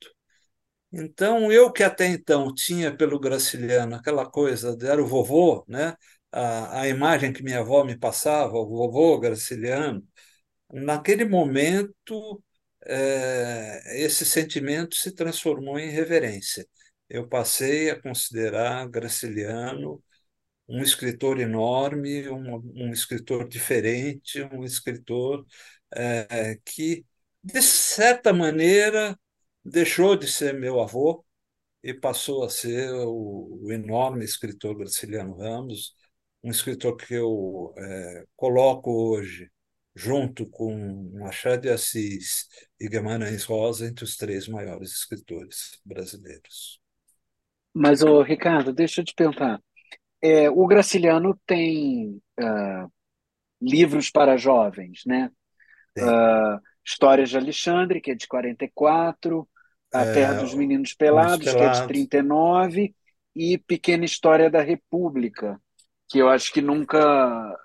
[0.92, 5.96] Então, eu que até então tinha pelo Graciliano aquela coisa, era o vovô, né?
[6.31, 10.07] a, a imagem que minha avó me passava, o vovô Graciliano,
[10.72, 12.42] naquele momento,
[12.87, 16.66] é, esse sentimento se transformou em reverência.
[17.09, 20.02] Eu passei a considerar Graciliano
[20.68, 25.44] um escritor enorme, um, um escritor diferente, um escritor
[25.94, 27.05] é, que,
[27.42, 29.18] de certa maneira,
[29.64, 31.25] deixou de ser meu avô
[31.83, 35.94] e passou a ser o, o enorme escritor Graciliano Ramos,
[36.42, 39.51] um escritor que eu é, coloco hoje
[39.94, 42.48] junto com Machado de Assis
[42.81, 46.81] e Guimarães Rosa entre os três maiores escritores brasileiros.
[47.75, 49.61] Mas, ô, Ricardo, deixa eu te perguntar.
[50.22, 52.92] É, o Graciliano tem uh,
[53.61, 55.30] livros para jovens, né?
[55.98, 59.48] Uh, Histórias de Alexandre, que é de 44,
[59.92, 62.94] A é, Terra dos Meninos Pelados, Pelados, que é de 39,
[63.35, 65.61] e Pequena História da República,
[66.08, 67.56] que eu acho que nunca.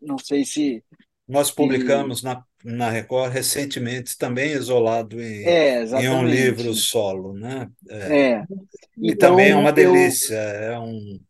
[0.00, 0.84] Não sei se.
[1.26, 7.32] Nós publicamos na, na Record recentemente, também isolado em, é, em um livro solo.
[7.32, 7.70] Né?
[7.88, 8.18] É.
[8.18, 8.44] é.
[8.98, 10.72] E então, também é uma delícia, eu...
[10.72, 11.20] é, um,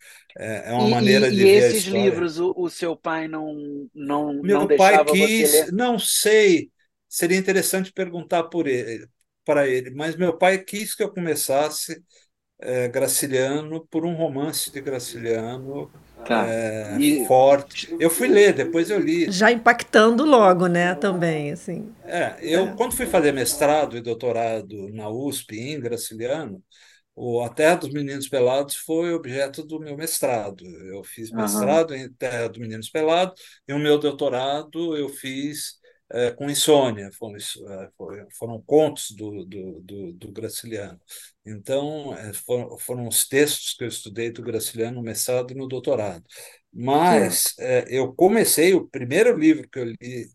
[0.41, 3.29] é, é uma e, maneira e, de e ver esses livros, o, o, seu pai
[3.29, 3.55] não,
[3.95, 5.73] não, Meu não pai quis, você ler?
[5.73, 6.71] Não sei,
[7.07, 9.07] seria interessante perguntar por ele,
[9.45, 12.03] para ele, mas meu pai quis que eu começasse
[12.59, 15.91] é, Graciliano por um romance de Graciliano
[16.25, 16.47] tá.
[16.47, 17.27] é, e...
[17.27, 17.95] forte.
[18.01, 19.31] Eu fui ler, depois eu li.
[19.31, 21.93] Já impactando logo, né, também, assim.
[22.05, 22.75] É, eu é.
[22.77, 26.63] quando fui fazer mestrado e doutorado na USP em Graciliano,
[27.23, 30.65] o A Terra dos Meninos Pelados foi objeto do meu mestrado.
[30.65, 31.97] Eu fiz mestrado uhum.
[31.99, 35.79] em Terra dos Meninos Pelados e o meu doutorado eu fiz
[36.11, 40.99] é, com insônia, foram, é, foram contos do, do, do, do Graciliano.
[41.45, 45.69] Então, é, foram, foram os textos que eu estudei do Graciliano no mestrado e no
[45.69, 46.25] doutorado.
[46.73, 50.31] Mas é, eu comecei, o primeiro livro que eu li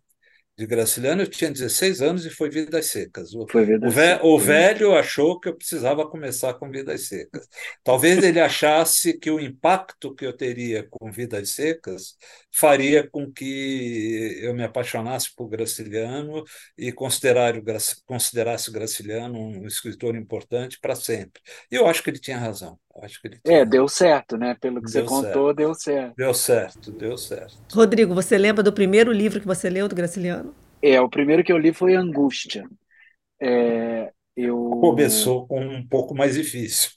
[0.57, 3.33] de Graciliano, eu tinha 16 anos e foi Vidas Secas.
[3.33, 4.23] O, Vidas o, ve Secas.
[4.23, 7.47] o velho achou que eu precisava começar com Vidas Secas.
[7.83, 12.15] Talvez ele achasse que o impacto que eu teria com Vidas Secas
[12.57, 16.41] faria com que eu me apaixonasse por Graciliano
[16.77, 17.63] e considerar o,
[18.05, 21.41] considerasse o Graciliano um escritor importante para sempre.
[21.69, 22.79] E eu acho que ele tinha razão.
[23.01, 23.57] Acho que ele tinha...
[23.57, 24.55] É, deu certo, né?
[24.61, 25.57] Pelo que deu você contou, certo.
[25.57, 26.15] deu certo.
[26.15, 27.57] Deu certo, deu certo.
[27.73, 30.55] Rodrigo, você lembra do primeiro livro que você leu do Graciliano?
[30.81, 32.63] É, o primeiro que eu li foi Angústia.
[33.41, 34.55] É, eu...
[34.79, 36.91] Começou com um pouco mais difícil.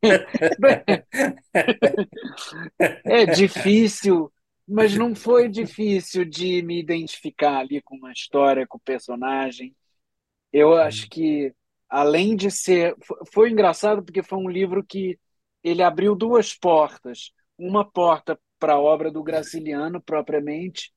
[3.04, 4.30] é difícil,
[4.70, 9.74] mas não foi difícil de me identificar ali com uma história, com o personagem.
[10.52, 11.52] Eu acho que
[11.88, 12.94] além de ser.
[13.32, 15.18] Foi engraçado porque foi um livro que
[15.62, 17.32] ele abriu duas portas.
[17.58, 20.92] Uma porta para a obra do Graciliano, propriamente,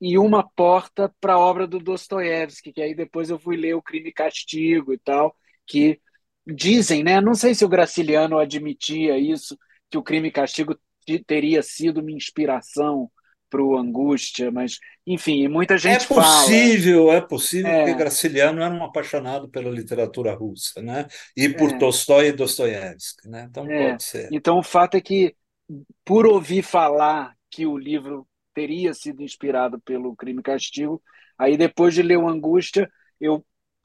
[0.00, 3.82] e uma porta para a obra do Dostoiévski, que aí depois eu fui ler O
[3.82, 6.00] Crime e Castigo e tal, que
[6.46, 7.20] dizem, né?
[7.20, 9.58] Não sei se o Graciliano admitia isso,
[9.90, 10.76] que o Crime e Castigo
[11.18, 13.08] teria sido uma inspiração
[13.48, 17.16] para o Angústia, mas enfim, muita gente é possível, fala.
[17.16, 17.78] É possível, é.
[17.78, 21.06] porque Graciliano era um apaixonado pela literatura russa, né?
[21.36, 21.78] E por é.
[21.78, 23.46] Tolstói e Dostoiévski, né?
[23.48, 23.90] Então é.
[23.90, 24.28] pode ser.
[24.32, 25.34] Então o fato é que
[26.04, 31.02] por ouvir falar que o livro teria sido inspirado pelo Crime e Castigo,
[31.38, 32.90] aí depois de ler o Angústia,
[33.20, 33.44] eu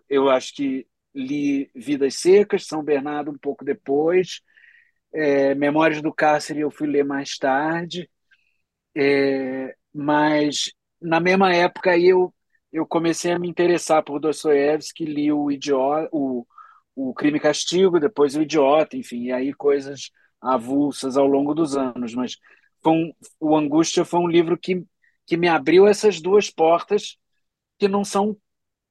[0.09, 4.41] eu acho que li Vidas Secas, São Bernardo um pouco depois,
[5.13, 8.09] é, Memórias do Cárcere eu fui ler mais tarde.
[8.95, 12.33] É, mas na mesma época aí eu,
[12.71, 16.45] eu comecei a me interessar por Dostoiévski, li o Idiota, o,
[16.95, 20.11] o Crime e Castigo, depois o Idiota, enfim, e aí coisas
[20.41, 22.13] avulsas ao longo dos anos.
[22.15, 22.37] Mas
[22.85, 24.83] um, o Angústia foi um livro que,
[25.25, 27.17] que me abriu essas duas portas
[27.79, 28.37] que não são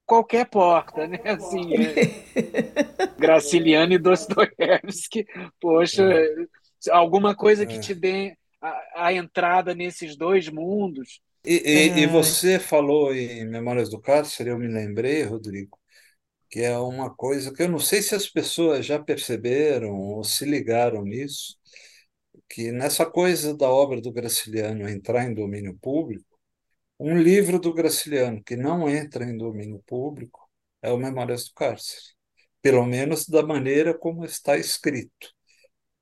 [0.07, 1.18] qualquer porta, né?
[1.24, 5.26] Assim, é, Graciliano e Dostoiévski,
[5.61, 6.26] poxa, é.
[6.90, 7.80] alguma coisa que é.
[7.80, 11.20] te dê a, a entrada nesses dois mundos.
[11.44, 15.76] E, e, e, você falou em Memórias do Cárcere, eu me lembrei, Rodrigo,
[16.48, 20.44] que é uma coisa que eu não sei se as pessoas já perceberam ou se
[20.44, 21.57] ligaram nisso,
[22.48, 26.31] que nessa coisa da obra do Graciliano entrar em domínio público,
[26.99, 30.49] um livro do Graciliano que não entra em domínio público
[30.82, 32.03] é o Memórias do Cárcere,
[32.62, 35.30] pelo menos da maneira como está escrito.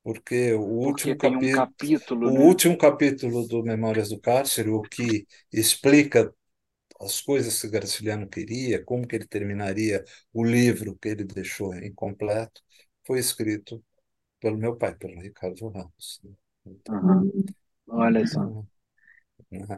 [0.02, 2.46] Porque o Porque último tem um capítulo, capítulo, o né?
[2.46, 6.34] último capítulo do Memórias do Cárcere, o que explica
[7.00, 12.62] as coisas que Graciliano queria, como que ele terminaria o livro que ele deixou incompleto,
[13.06, 13.82] foi escrito
[14.40, 16.20] pelo meu pai, pelo Ricardo Ramos.
[16.24, 16.32] né?
[16.66, 17.30] Então, Aham.
[17.88, 18.52] Olha só.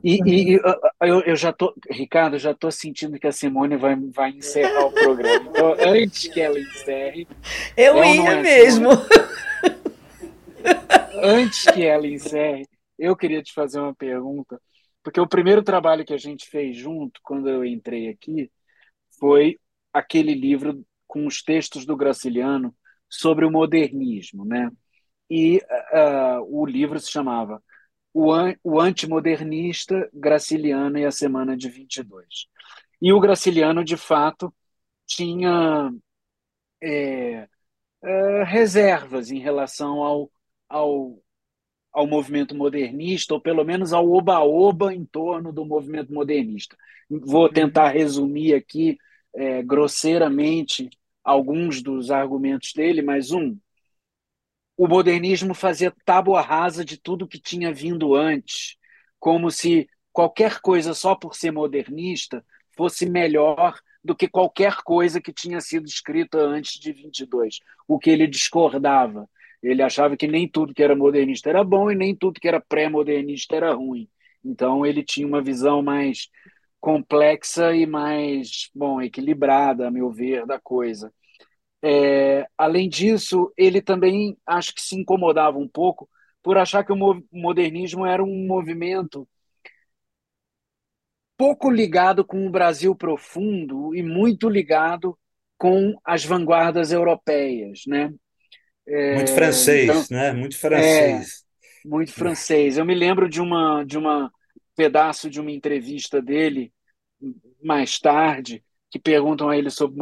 [0.04, 0.62] E, e- e, uh,
[1.02, 4.86] eu, eu já tô, Ricardo, eu já tô sentindo que a Simone vai, vai encerrar
[4.86, 5.50] o programa.
[5.50, 7.26] Então, antes que ela encerre,
[7.76, 8.90] Eu não ia é, mesmo.
[11.22, 12.66] antes que ela encerre,
[12.98, 14.60] eu queria te fazer uma pergunta,
[15.02, 18.50] porque o primeiro trabalho que a gente fez junto, quando eu entrei aqui,
[19.18, 19.58] foi
[19.92, 22.74] aquele livro com os textos do Graciliano
[23.08, 24.70] sobre o modernismo, né?
[25.30, 25.60] E
[25.92, 27.62] ah, o livro se chamava
[28.14, 32.46] O, An o Antimodernista, Graciliano e a Semana de 22.
[33.00, 34.54] E o Graciliano, de fato,
[35.06, 35.92] tinha
[36.82, 37.48] é,
[38.02, 40.30] é, reservas em relação ao,
[40.68, 41.18] ao,
[41.92, 46.76] ao movimento modernista, ou pelo menos ao oba-oba em torno do movimento modernista.
[47.08, 48.98] Vou tentar resumir aqui
[49.34, 50.90] é, grosseiramente
[51.24, 53.56] alguns dos argumentos dele, mas um,
[54.76, 58.76] o modernismo fazia tábua rasa de tudo que tinha vindo antes,
[59.18, 62.44] como se qualquer coisa só por ser modernista
[62.76, 68.10] fosse melhor do que qualquer coisa que tinha sido escrita antes de 22, o que
[68.10, 69.28] ele discordava.
[69.62, 72.60] Ele achava que nem tudo que era modernista era bom e nem tudo que era
[72.60, 74.08] pré-modernista era ruim.
[74.44, 76.28] Então ele tinha uma visão mais
[76.80, 81.12] complexa e mais, bom, equilibrada, a meu ver, da coisa.
[81.84, 86.08] É, além disso, ele também acho que se incomodava um pouco
[86.42, 89.28] por achar que o modernismo era um movimento
[91.36, 95.18] pouco ligado com o Brasil profundo e muito ligado
[95.58, 98.12] com as vanguardas europeias, né?
[99.08, 100.32] Muito É, francês, então, né?
[100.32, 101.44] Muito é francês.
[101.84, 102.78] muito francês.
[102.78, 104.32] Eu me lembro de uma de uma
[104.76, 106.72] pedaço de uma entrevista dele
[107.62, 109.96] mais tarde que perguntam a ele sobre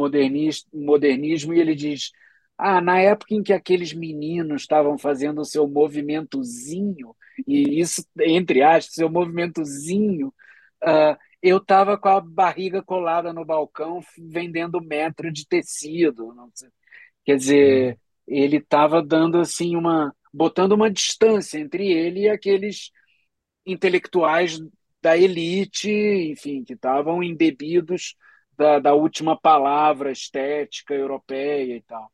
[0.73, 2.11] modernismo e ele diz:
[2.57, 7.15] Ah, na época em que aqueles meninos estavam fazendo o seu movimentozinho,
[7.47, 10.27] e isso, entre aspas, seu movimentozinho,
[10.83, 16.35] uh, eu estava com a barriga colada no balcão vendendo metro de tecido.
[17.23, 20.13] Quer dizer, ele estava dando assim uma.
[20.33, 22.91] botando uma distância entre ele e aqueles
[23.65, 24.59] intelectuais
[25.01, 28.15] da elite, enfim, que estavam embebidos
[28.61, 32.11] da, da última palavra estética europeia e tal.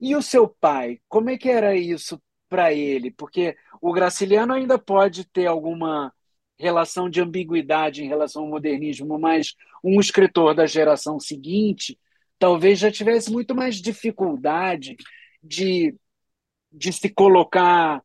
[0.00, 3.10] E o seu pai, como é que era isso para ele?
[3.10, 6.12] Porque o Graciliano ainda pode ter alguma
[6.58, 9.54] relação de ambiguidade em relação ao modernismo, mas
[9.84, 11.98] um escritor da geração seguinte
[12.38, 14.96] talvez já tivesse muito mais dificuldade
[15.42, 15.94] de,
[16.72, 18.02] de se colocar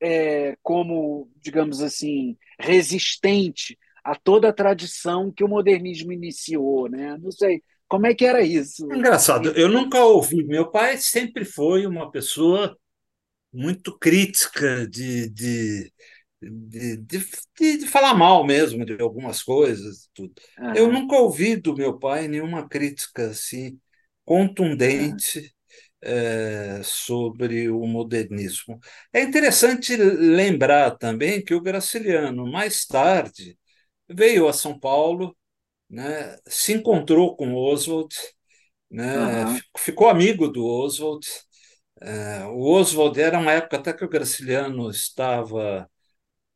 [0.00, 7.18] é, como, digamos assim, resistente a toda a tradição que o modernismo iniciou, né?
[7.20, 8.84] Não sei, como é que era isso?
[8.92, 10.44] Engraçado, eu nunca ouvi.
[10.44, 12.76] Meu pai sempre foi uma pessoa
[13.52, 15.92] muito crítica de, de,
[16.40, 20.08] de, de, de falar mal mesmo de algumas coisas.
[20.14, 20.32] Tudo.
[20.58, 20.74] Uhum.
[20.74, 23.78] Eu nunca ouvi do meu pai nenhuma crítica assim
[24.24, 25.40] contundente.
[25.40, 25.56] Uhum.
[26.08, 28.78] É, sobre o modernismo.
[29.12, 33.58] É interessante lembrar também que o Graciliano, mais tarde,
[34.08, 35.36] veio a São Paulo,
[35.88, 38.14] né, se encontrou com Oswald,
[38.90, 39.58] né, uhum.
[39.78, 41.26] ficou amigo do Oswald.
[42.00, 45.88] É, o Oswald era uma época até que o Graciliano estava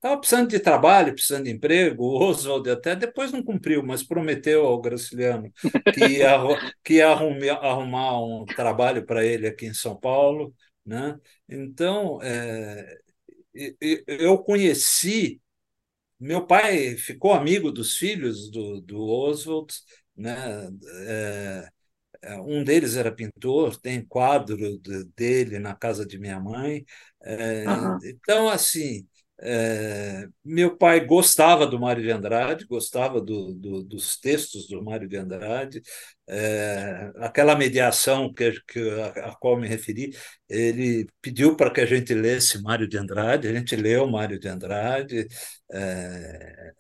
[0.01, 2.05] estava precisando de trabalho, precisando de emprego.
[2.05, 5.53] O Oswald até depois não cumpriu, mas prometeu ao Graciliano
[5.95, 6.39] que ia,
[6.83, 10.55] que ia arrumar, arrumar um trabalho para ele aqui em São Paulo.
[10.85, 11.19] Né?
[11.49, 12.99] Então, é,
[14.07, 15.41] eu conheci.
[16.21, 19.73] Meu pai ficou amigo dos filhos do, do Oswald,
[20.17, 20.69] né?
[22.23, 24.57] É, um deles era pintor, tem quadro
[25.17, 26.85] dele na casa de minha mãe.
[27.23, 27.99] É, uhum.
[28.05, 29.07] Então, assim,
[29.41, 35.09] é, meu pai gostava do Mário de Andrade, gostava do, do, dos textos do Mário
[35.09, 35.83] de Andrade,
[36.33, 40.17] é, aquela mediação que, que a, a, qual me referi,
[40.49, 44.47] ele pediu para que a gente lesse Mário de Andrade, a gente leu Mário de
[44.47, 45.27] Andrade.
[45.73, 46.73] É,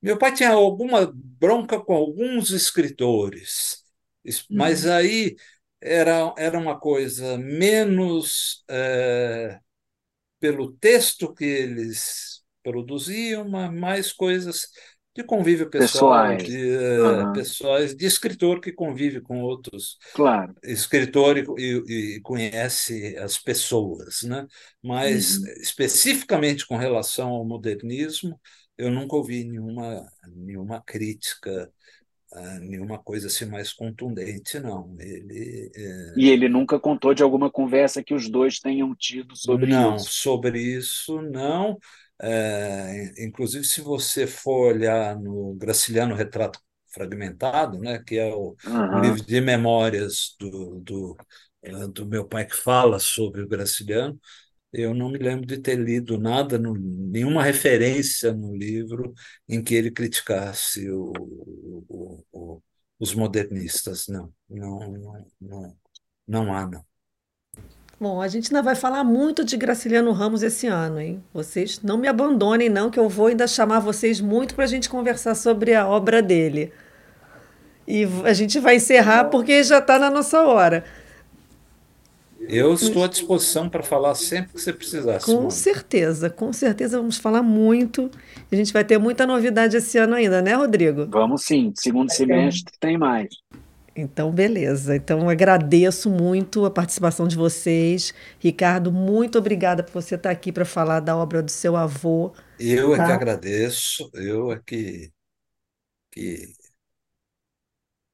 [0.00, 3.82] meu pai tinha alguma bronca com alguns escritores,
[4.48, 4.92] mas uhum.
[4.92, 5.36] aí
[5.80, 8.64] era, era uma coisa menos
[10.38, 14.68] pelo texto que eles produziam, mas mais coisas
[15.16, 16.44] de convívio pessoal, Pessoais.
[16.44, 20.54] de uh, pessoas, de escritor que convive com outros claro.
[20.62, 21.46] escritor e,
[21.88, 24.46] e, conhece as pessoas, né?
[24.84, 25.46] Mas uhum.
[25.62, 28.38] especificamente com relação ao modernismo,
[28.76, 31.72] eu nunca ouvi nenhuma nenhuma crítica
[32.32, 34.94] uh, nenhuma coisa assim mais contundente, não.
[35.00, 36.12] Ele é...
[36.14, 40.04] e ele nunca contou de alguma conversa que os dois tenham tido sobre não, isso.
[40.04, 41.78] Não, sobre isso não.
[42.20, 46.58] É, inclusive, se você for olhar no Graciliano Retrato
[46.88, 49.00] Fragmentado, né, que é o, uhum.
[49.00, 51.16] livro de memórias do, do,
[51.62, 54.18] é, do, meu pai que fala sobre o Graciliano,
[54.72, 59.12] eu não me lembro de ter lido nada, no, nenhuma referência no livro
[59.48, 61.12] em que ele criticasse o,
[61.88, 62.62] o,
[62.98, 64.06] os modernistas.
[64.08, 65.76] Não, não, não, não,
[66.26, 66.84] não há, não.
[67.98, 71.24] Bom, a gente ainda vai falar muito de Graciliano Ramos esse ano, hein?
[71.32, 74.88] Vocês não me abandonem, não, que eu vou ainda chamar vocês muito para a gente
[74.88, 76.72] conversar sobre a obra dele.
[77.88, 80.84] E a gente vai encerrar porque já está na nossa hora.
[82.48, 85.20] Eu estou à disposição para falar sempre que você precisar.
[85.20, 85.50] Com Simone.
[85.50, 88.10] certeza, com certeza vamos falar muito.
[88.52, 91.06] A gente vai ter muita novidade esse ano ainda, né, Rodrigo?
[91.06, 91.72] Vamos sim.
[91.74, 93.28] Segundo semestre tem mais.
[93.96, 94.94] Então, beleza.
[94.94, 98.12] Então, agradeço muito a participação de vocês.
[98.38, 102.34] Ricardo, muito obrigada por você estar aqui para falar da obra do seu avô.
[102.58, 103.14] Eu é que tá?
[103.14, 104.10] agradeço.
[104.12, 105.10] Eu é que,
[106.10, 106.52] que...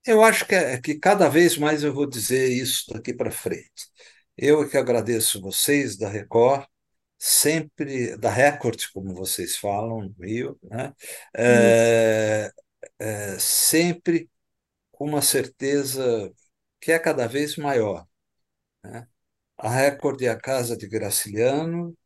[0.06, 3.88] Eu acho que, é, que cada vez mais eu vou dizer isso daqui para frente.
[4.36, 6.64] Eu é que agradeço vocês da Record,
[7.18, 10.92] sempre, da Record, como vocês falam no Rio, né?
[11.36, 12.50] É,
[12.98, 14.28] é, sempre
[15.04, 16.32] uma certeza
[16.80, 18.06] que é cada vez maior.
[18.84, 19.06] Né?
[19.58, 21.96] A Record é a casa de Graciliano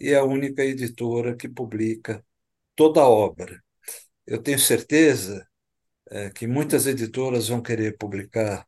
[0.00, 2.24] e é a única editora que publica
[2.76, 3.62] toda a obra.
[4.26, 5.46] Eu tenho certeza
[6.10, 8.66] é, que muitas editoras vão querer publicar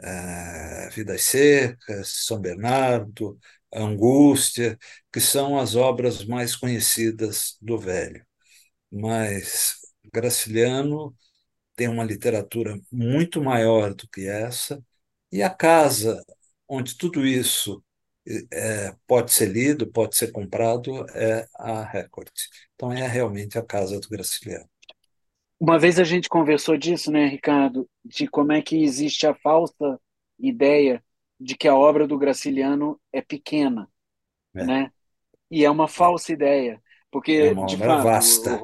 [0.00, 3.38] é, Vidas Secas, São Bernardo,
[3.72, 4.78] Angústia,
[5.12, 8.24] que são as obras mais conhecidas do velho.
[8.90, 9.76] Mas
[10.12, 11.14] Graciliano
[11.80, 14.84] tem uma literatura muito maior do que essa,
[15.32, 16.22] e a casa
[16.68, 17.82] onde tudo isso
[18.52, 22.28] é, pode ser lido, pode ser comprado, é a Record.
[22.74, 24.68] Então, é realmente a casa do Graciliano.
[25.58, 29.98] Uma vez a gente conversou disso, né, Ricardo, de como é que existe a falsa
[30.38, 31.02] ideia
[31.40, 33.88] de que a obra do Graciliano é pequena,
[34.54, 34.66] é.
[34.66, 34.92] né?
[35.50, 36.78] E é uma falsa ideia,
[37.10, 38.60] porque é uma de obra fato, vasta.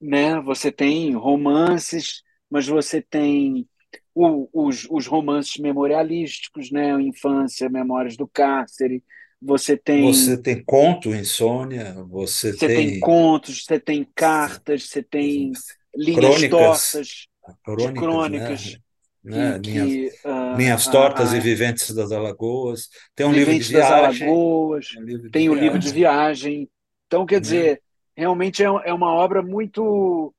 [0.00, 3.66] né, você tem romances mas você tem
[4.14, 6.92] o, os, os, romances memorialísticos, né?
[7.00, 9.02] Infância, Memórias do Cárcere.
[9.40, 10.02] Você tem.
[10.12, 12.90] Você tem conto, Insônia, você, você tem.
[12.90, 15.52] tem contos, você tem cartas, você tem
[15.96, 17.28] linhas crônicas, tortas
[17.64, 18.78] crônicas, de crônicas.
[19.24, 19.58] Né?
[19.58, 22.90] Que, linhas, que, uh, linhas tortas uh, e viventes das Alagoas.
[23.14, 24.28] Tem um livro de viagem.
[24.28, 26.68] Alagoas, um tem o livro de viagem.
[27.06, 27.40] Então, quer né?
[27.40, 27.82] dizer,
[28.14, 30.34] realmente é, é uma obra muito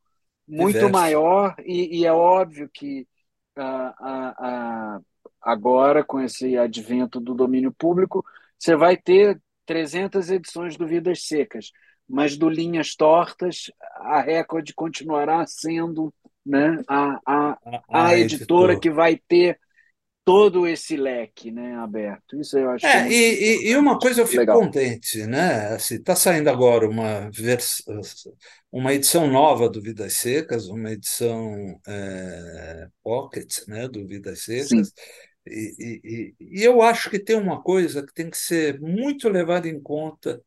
[0.47, 0.91] muito Diverso.
[0.91, 3.07] maior e, e, é óbvio que
[3.57, 5.05] uh, uh, uh,
[5.41, 8.23] agora com esse advento do domínio público
[8.57, 11.71] você vai ter 300 edições do Vidas Secas,
[12.07, 16.13] mas do Linhas Tortas a Record continuará sendo
[16.45, 17.57] né, a, a,
[17.89, 19.59] a, a editora que vai ter
[20.25, 22.39] todo esse leque né, aberto.
[22.39, 22.85] Isso eu acho.
[22.85, 24.59] É, e, e, uma coisa eu fico Legal.
[24.59, 25.63] contente, né?
[25.63, 27.83] Está assim, tá saindo agora uma, vers...
[28.71, 34.93] uma edição nova do Vidas Secas, uma edição é, pocket né, do Vidas Secas.
[35.45, 39.67] E, e, e, eu acho que tem uma coisa que tem que ser muito levada
[39.67, 40.41] em conta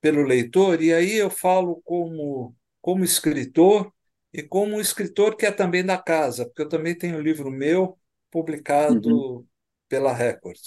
[0.00, 3.92] pelo leitor, e aí eu falo como, como escritor
[4.32, 7.98] e como escritor que é também da casa, porque eu também tenho um livro meu
[8.30, 9.46] publicado uhum.
[9.88, 10.58] pela Record.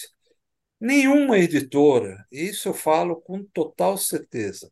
[0.80, 4.72] Nenhuma editora, isso eu falo com total certeza,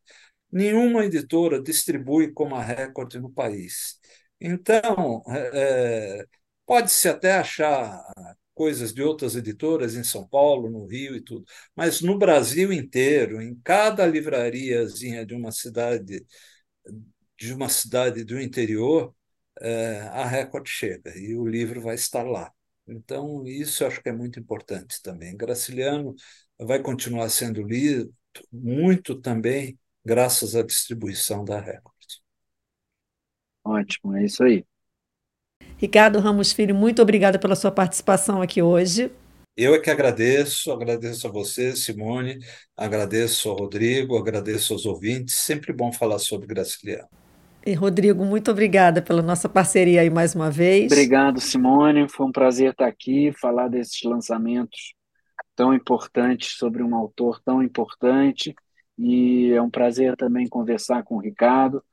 [0.52, 4.00] nenhuma editora distribui como a Record no país.
[4.42, 6.26] Então, é,
[6.66, 8.02] pode-se até achar
[8.56, 13.42] coisas de outras editoras em São Paulo, no Rio e tudo, mas no Brasil inteiro,
[13.42, 16.26] em cada livrariazinha de uma cidade
[17.38, 19.16] de uma cidade do interior,
[19.62, 22.52] é, a Record chega e o livro vai estar lá.
[22.92, 25.36] Então, isso eu acho que é muito importante também.
[25.36, 26.16] Graciliano
[26.58, 28.14] vai continuar sendo lido
[28.52, 31.96] muito também graças à distribuição da Record.
[33.64, 34.66] Ótimo, é isso aí.
[35.78, 39.12] Ricardo Ramos Filho, muito obrigada pela sua participação aqui hoje.
[39.56, 42.40] Eu é que agradeço, agradeço a você, Simone,
[42.78, 45.36] agradeço ao Rodrigo, agradeço aos ouvintes.
[45.36, 47.19] Sempre bom falar sobre Graciliano.
[47.66, 50.92] E Rodrigo, muito obrigada pela nossa parceria aí mais uma vez.
[50.92, 52.08] Obrigado, Simone.
[52.10, 54.94] Foi um prazer estar aqui, falar desses lançamentos
[55.56, 58.56] tão importantes sobre um autor tão importante.
[58.98, 61.84] E é um prazer também conversar com o Ricardo,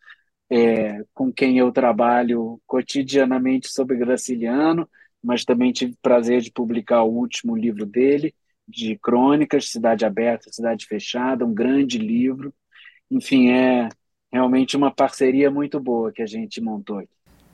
[0.50, 4.88] é, com quem eu trabalho cotidianamente sobre Graciliano
[5.26, 8.32] mas também tive prazer de publicar o último livro dele,
[8.66, 12.54] de crônicas, Cidade Aberta, Cidade Fechada, um grande livro.
[13.10, 13.88] Enfim, é
[14.37, 17.09] realmente uma parceria muito boa que a gente montou aqui.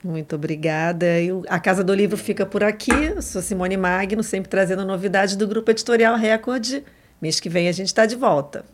[0.04, 1.06] Muito obrigada.
[1.48, 2.90] A Casa do Livro fica por aqui.
[2.90, 6.82] Eu sou Simone Magno, sempre trazendo novidades do Grupo Editorial Record.
[7.20, 8.64] Mês que vem a gente está de volta.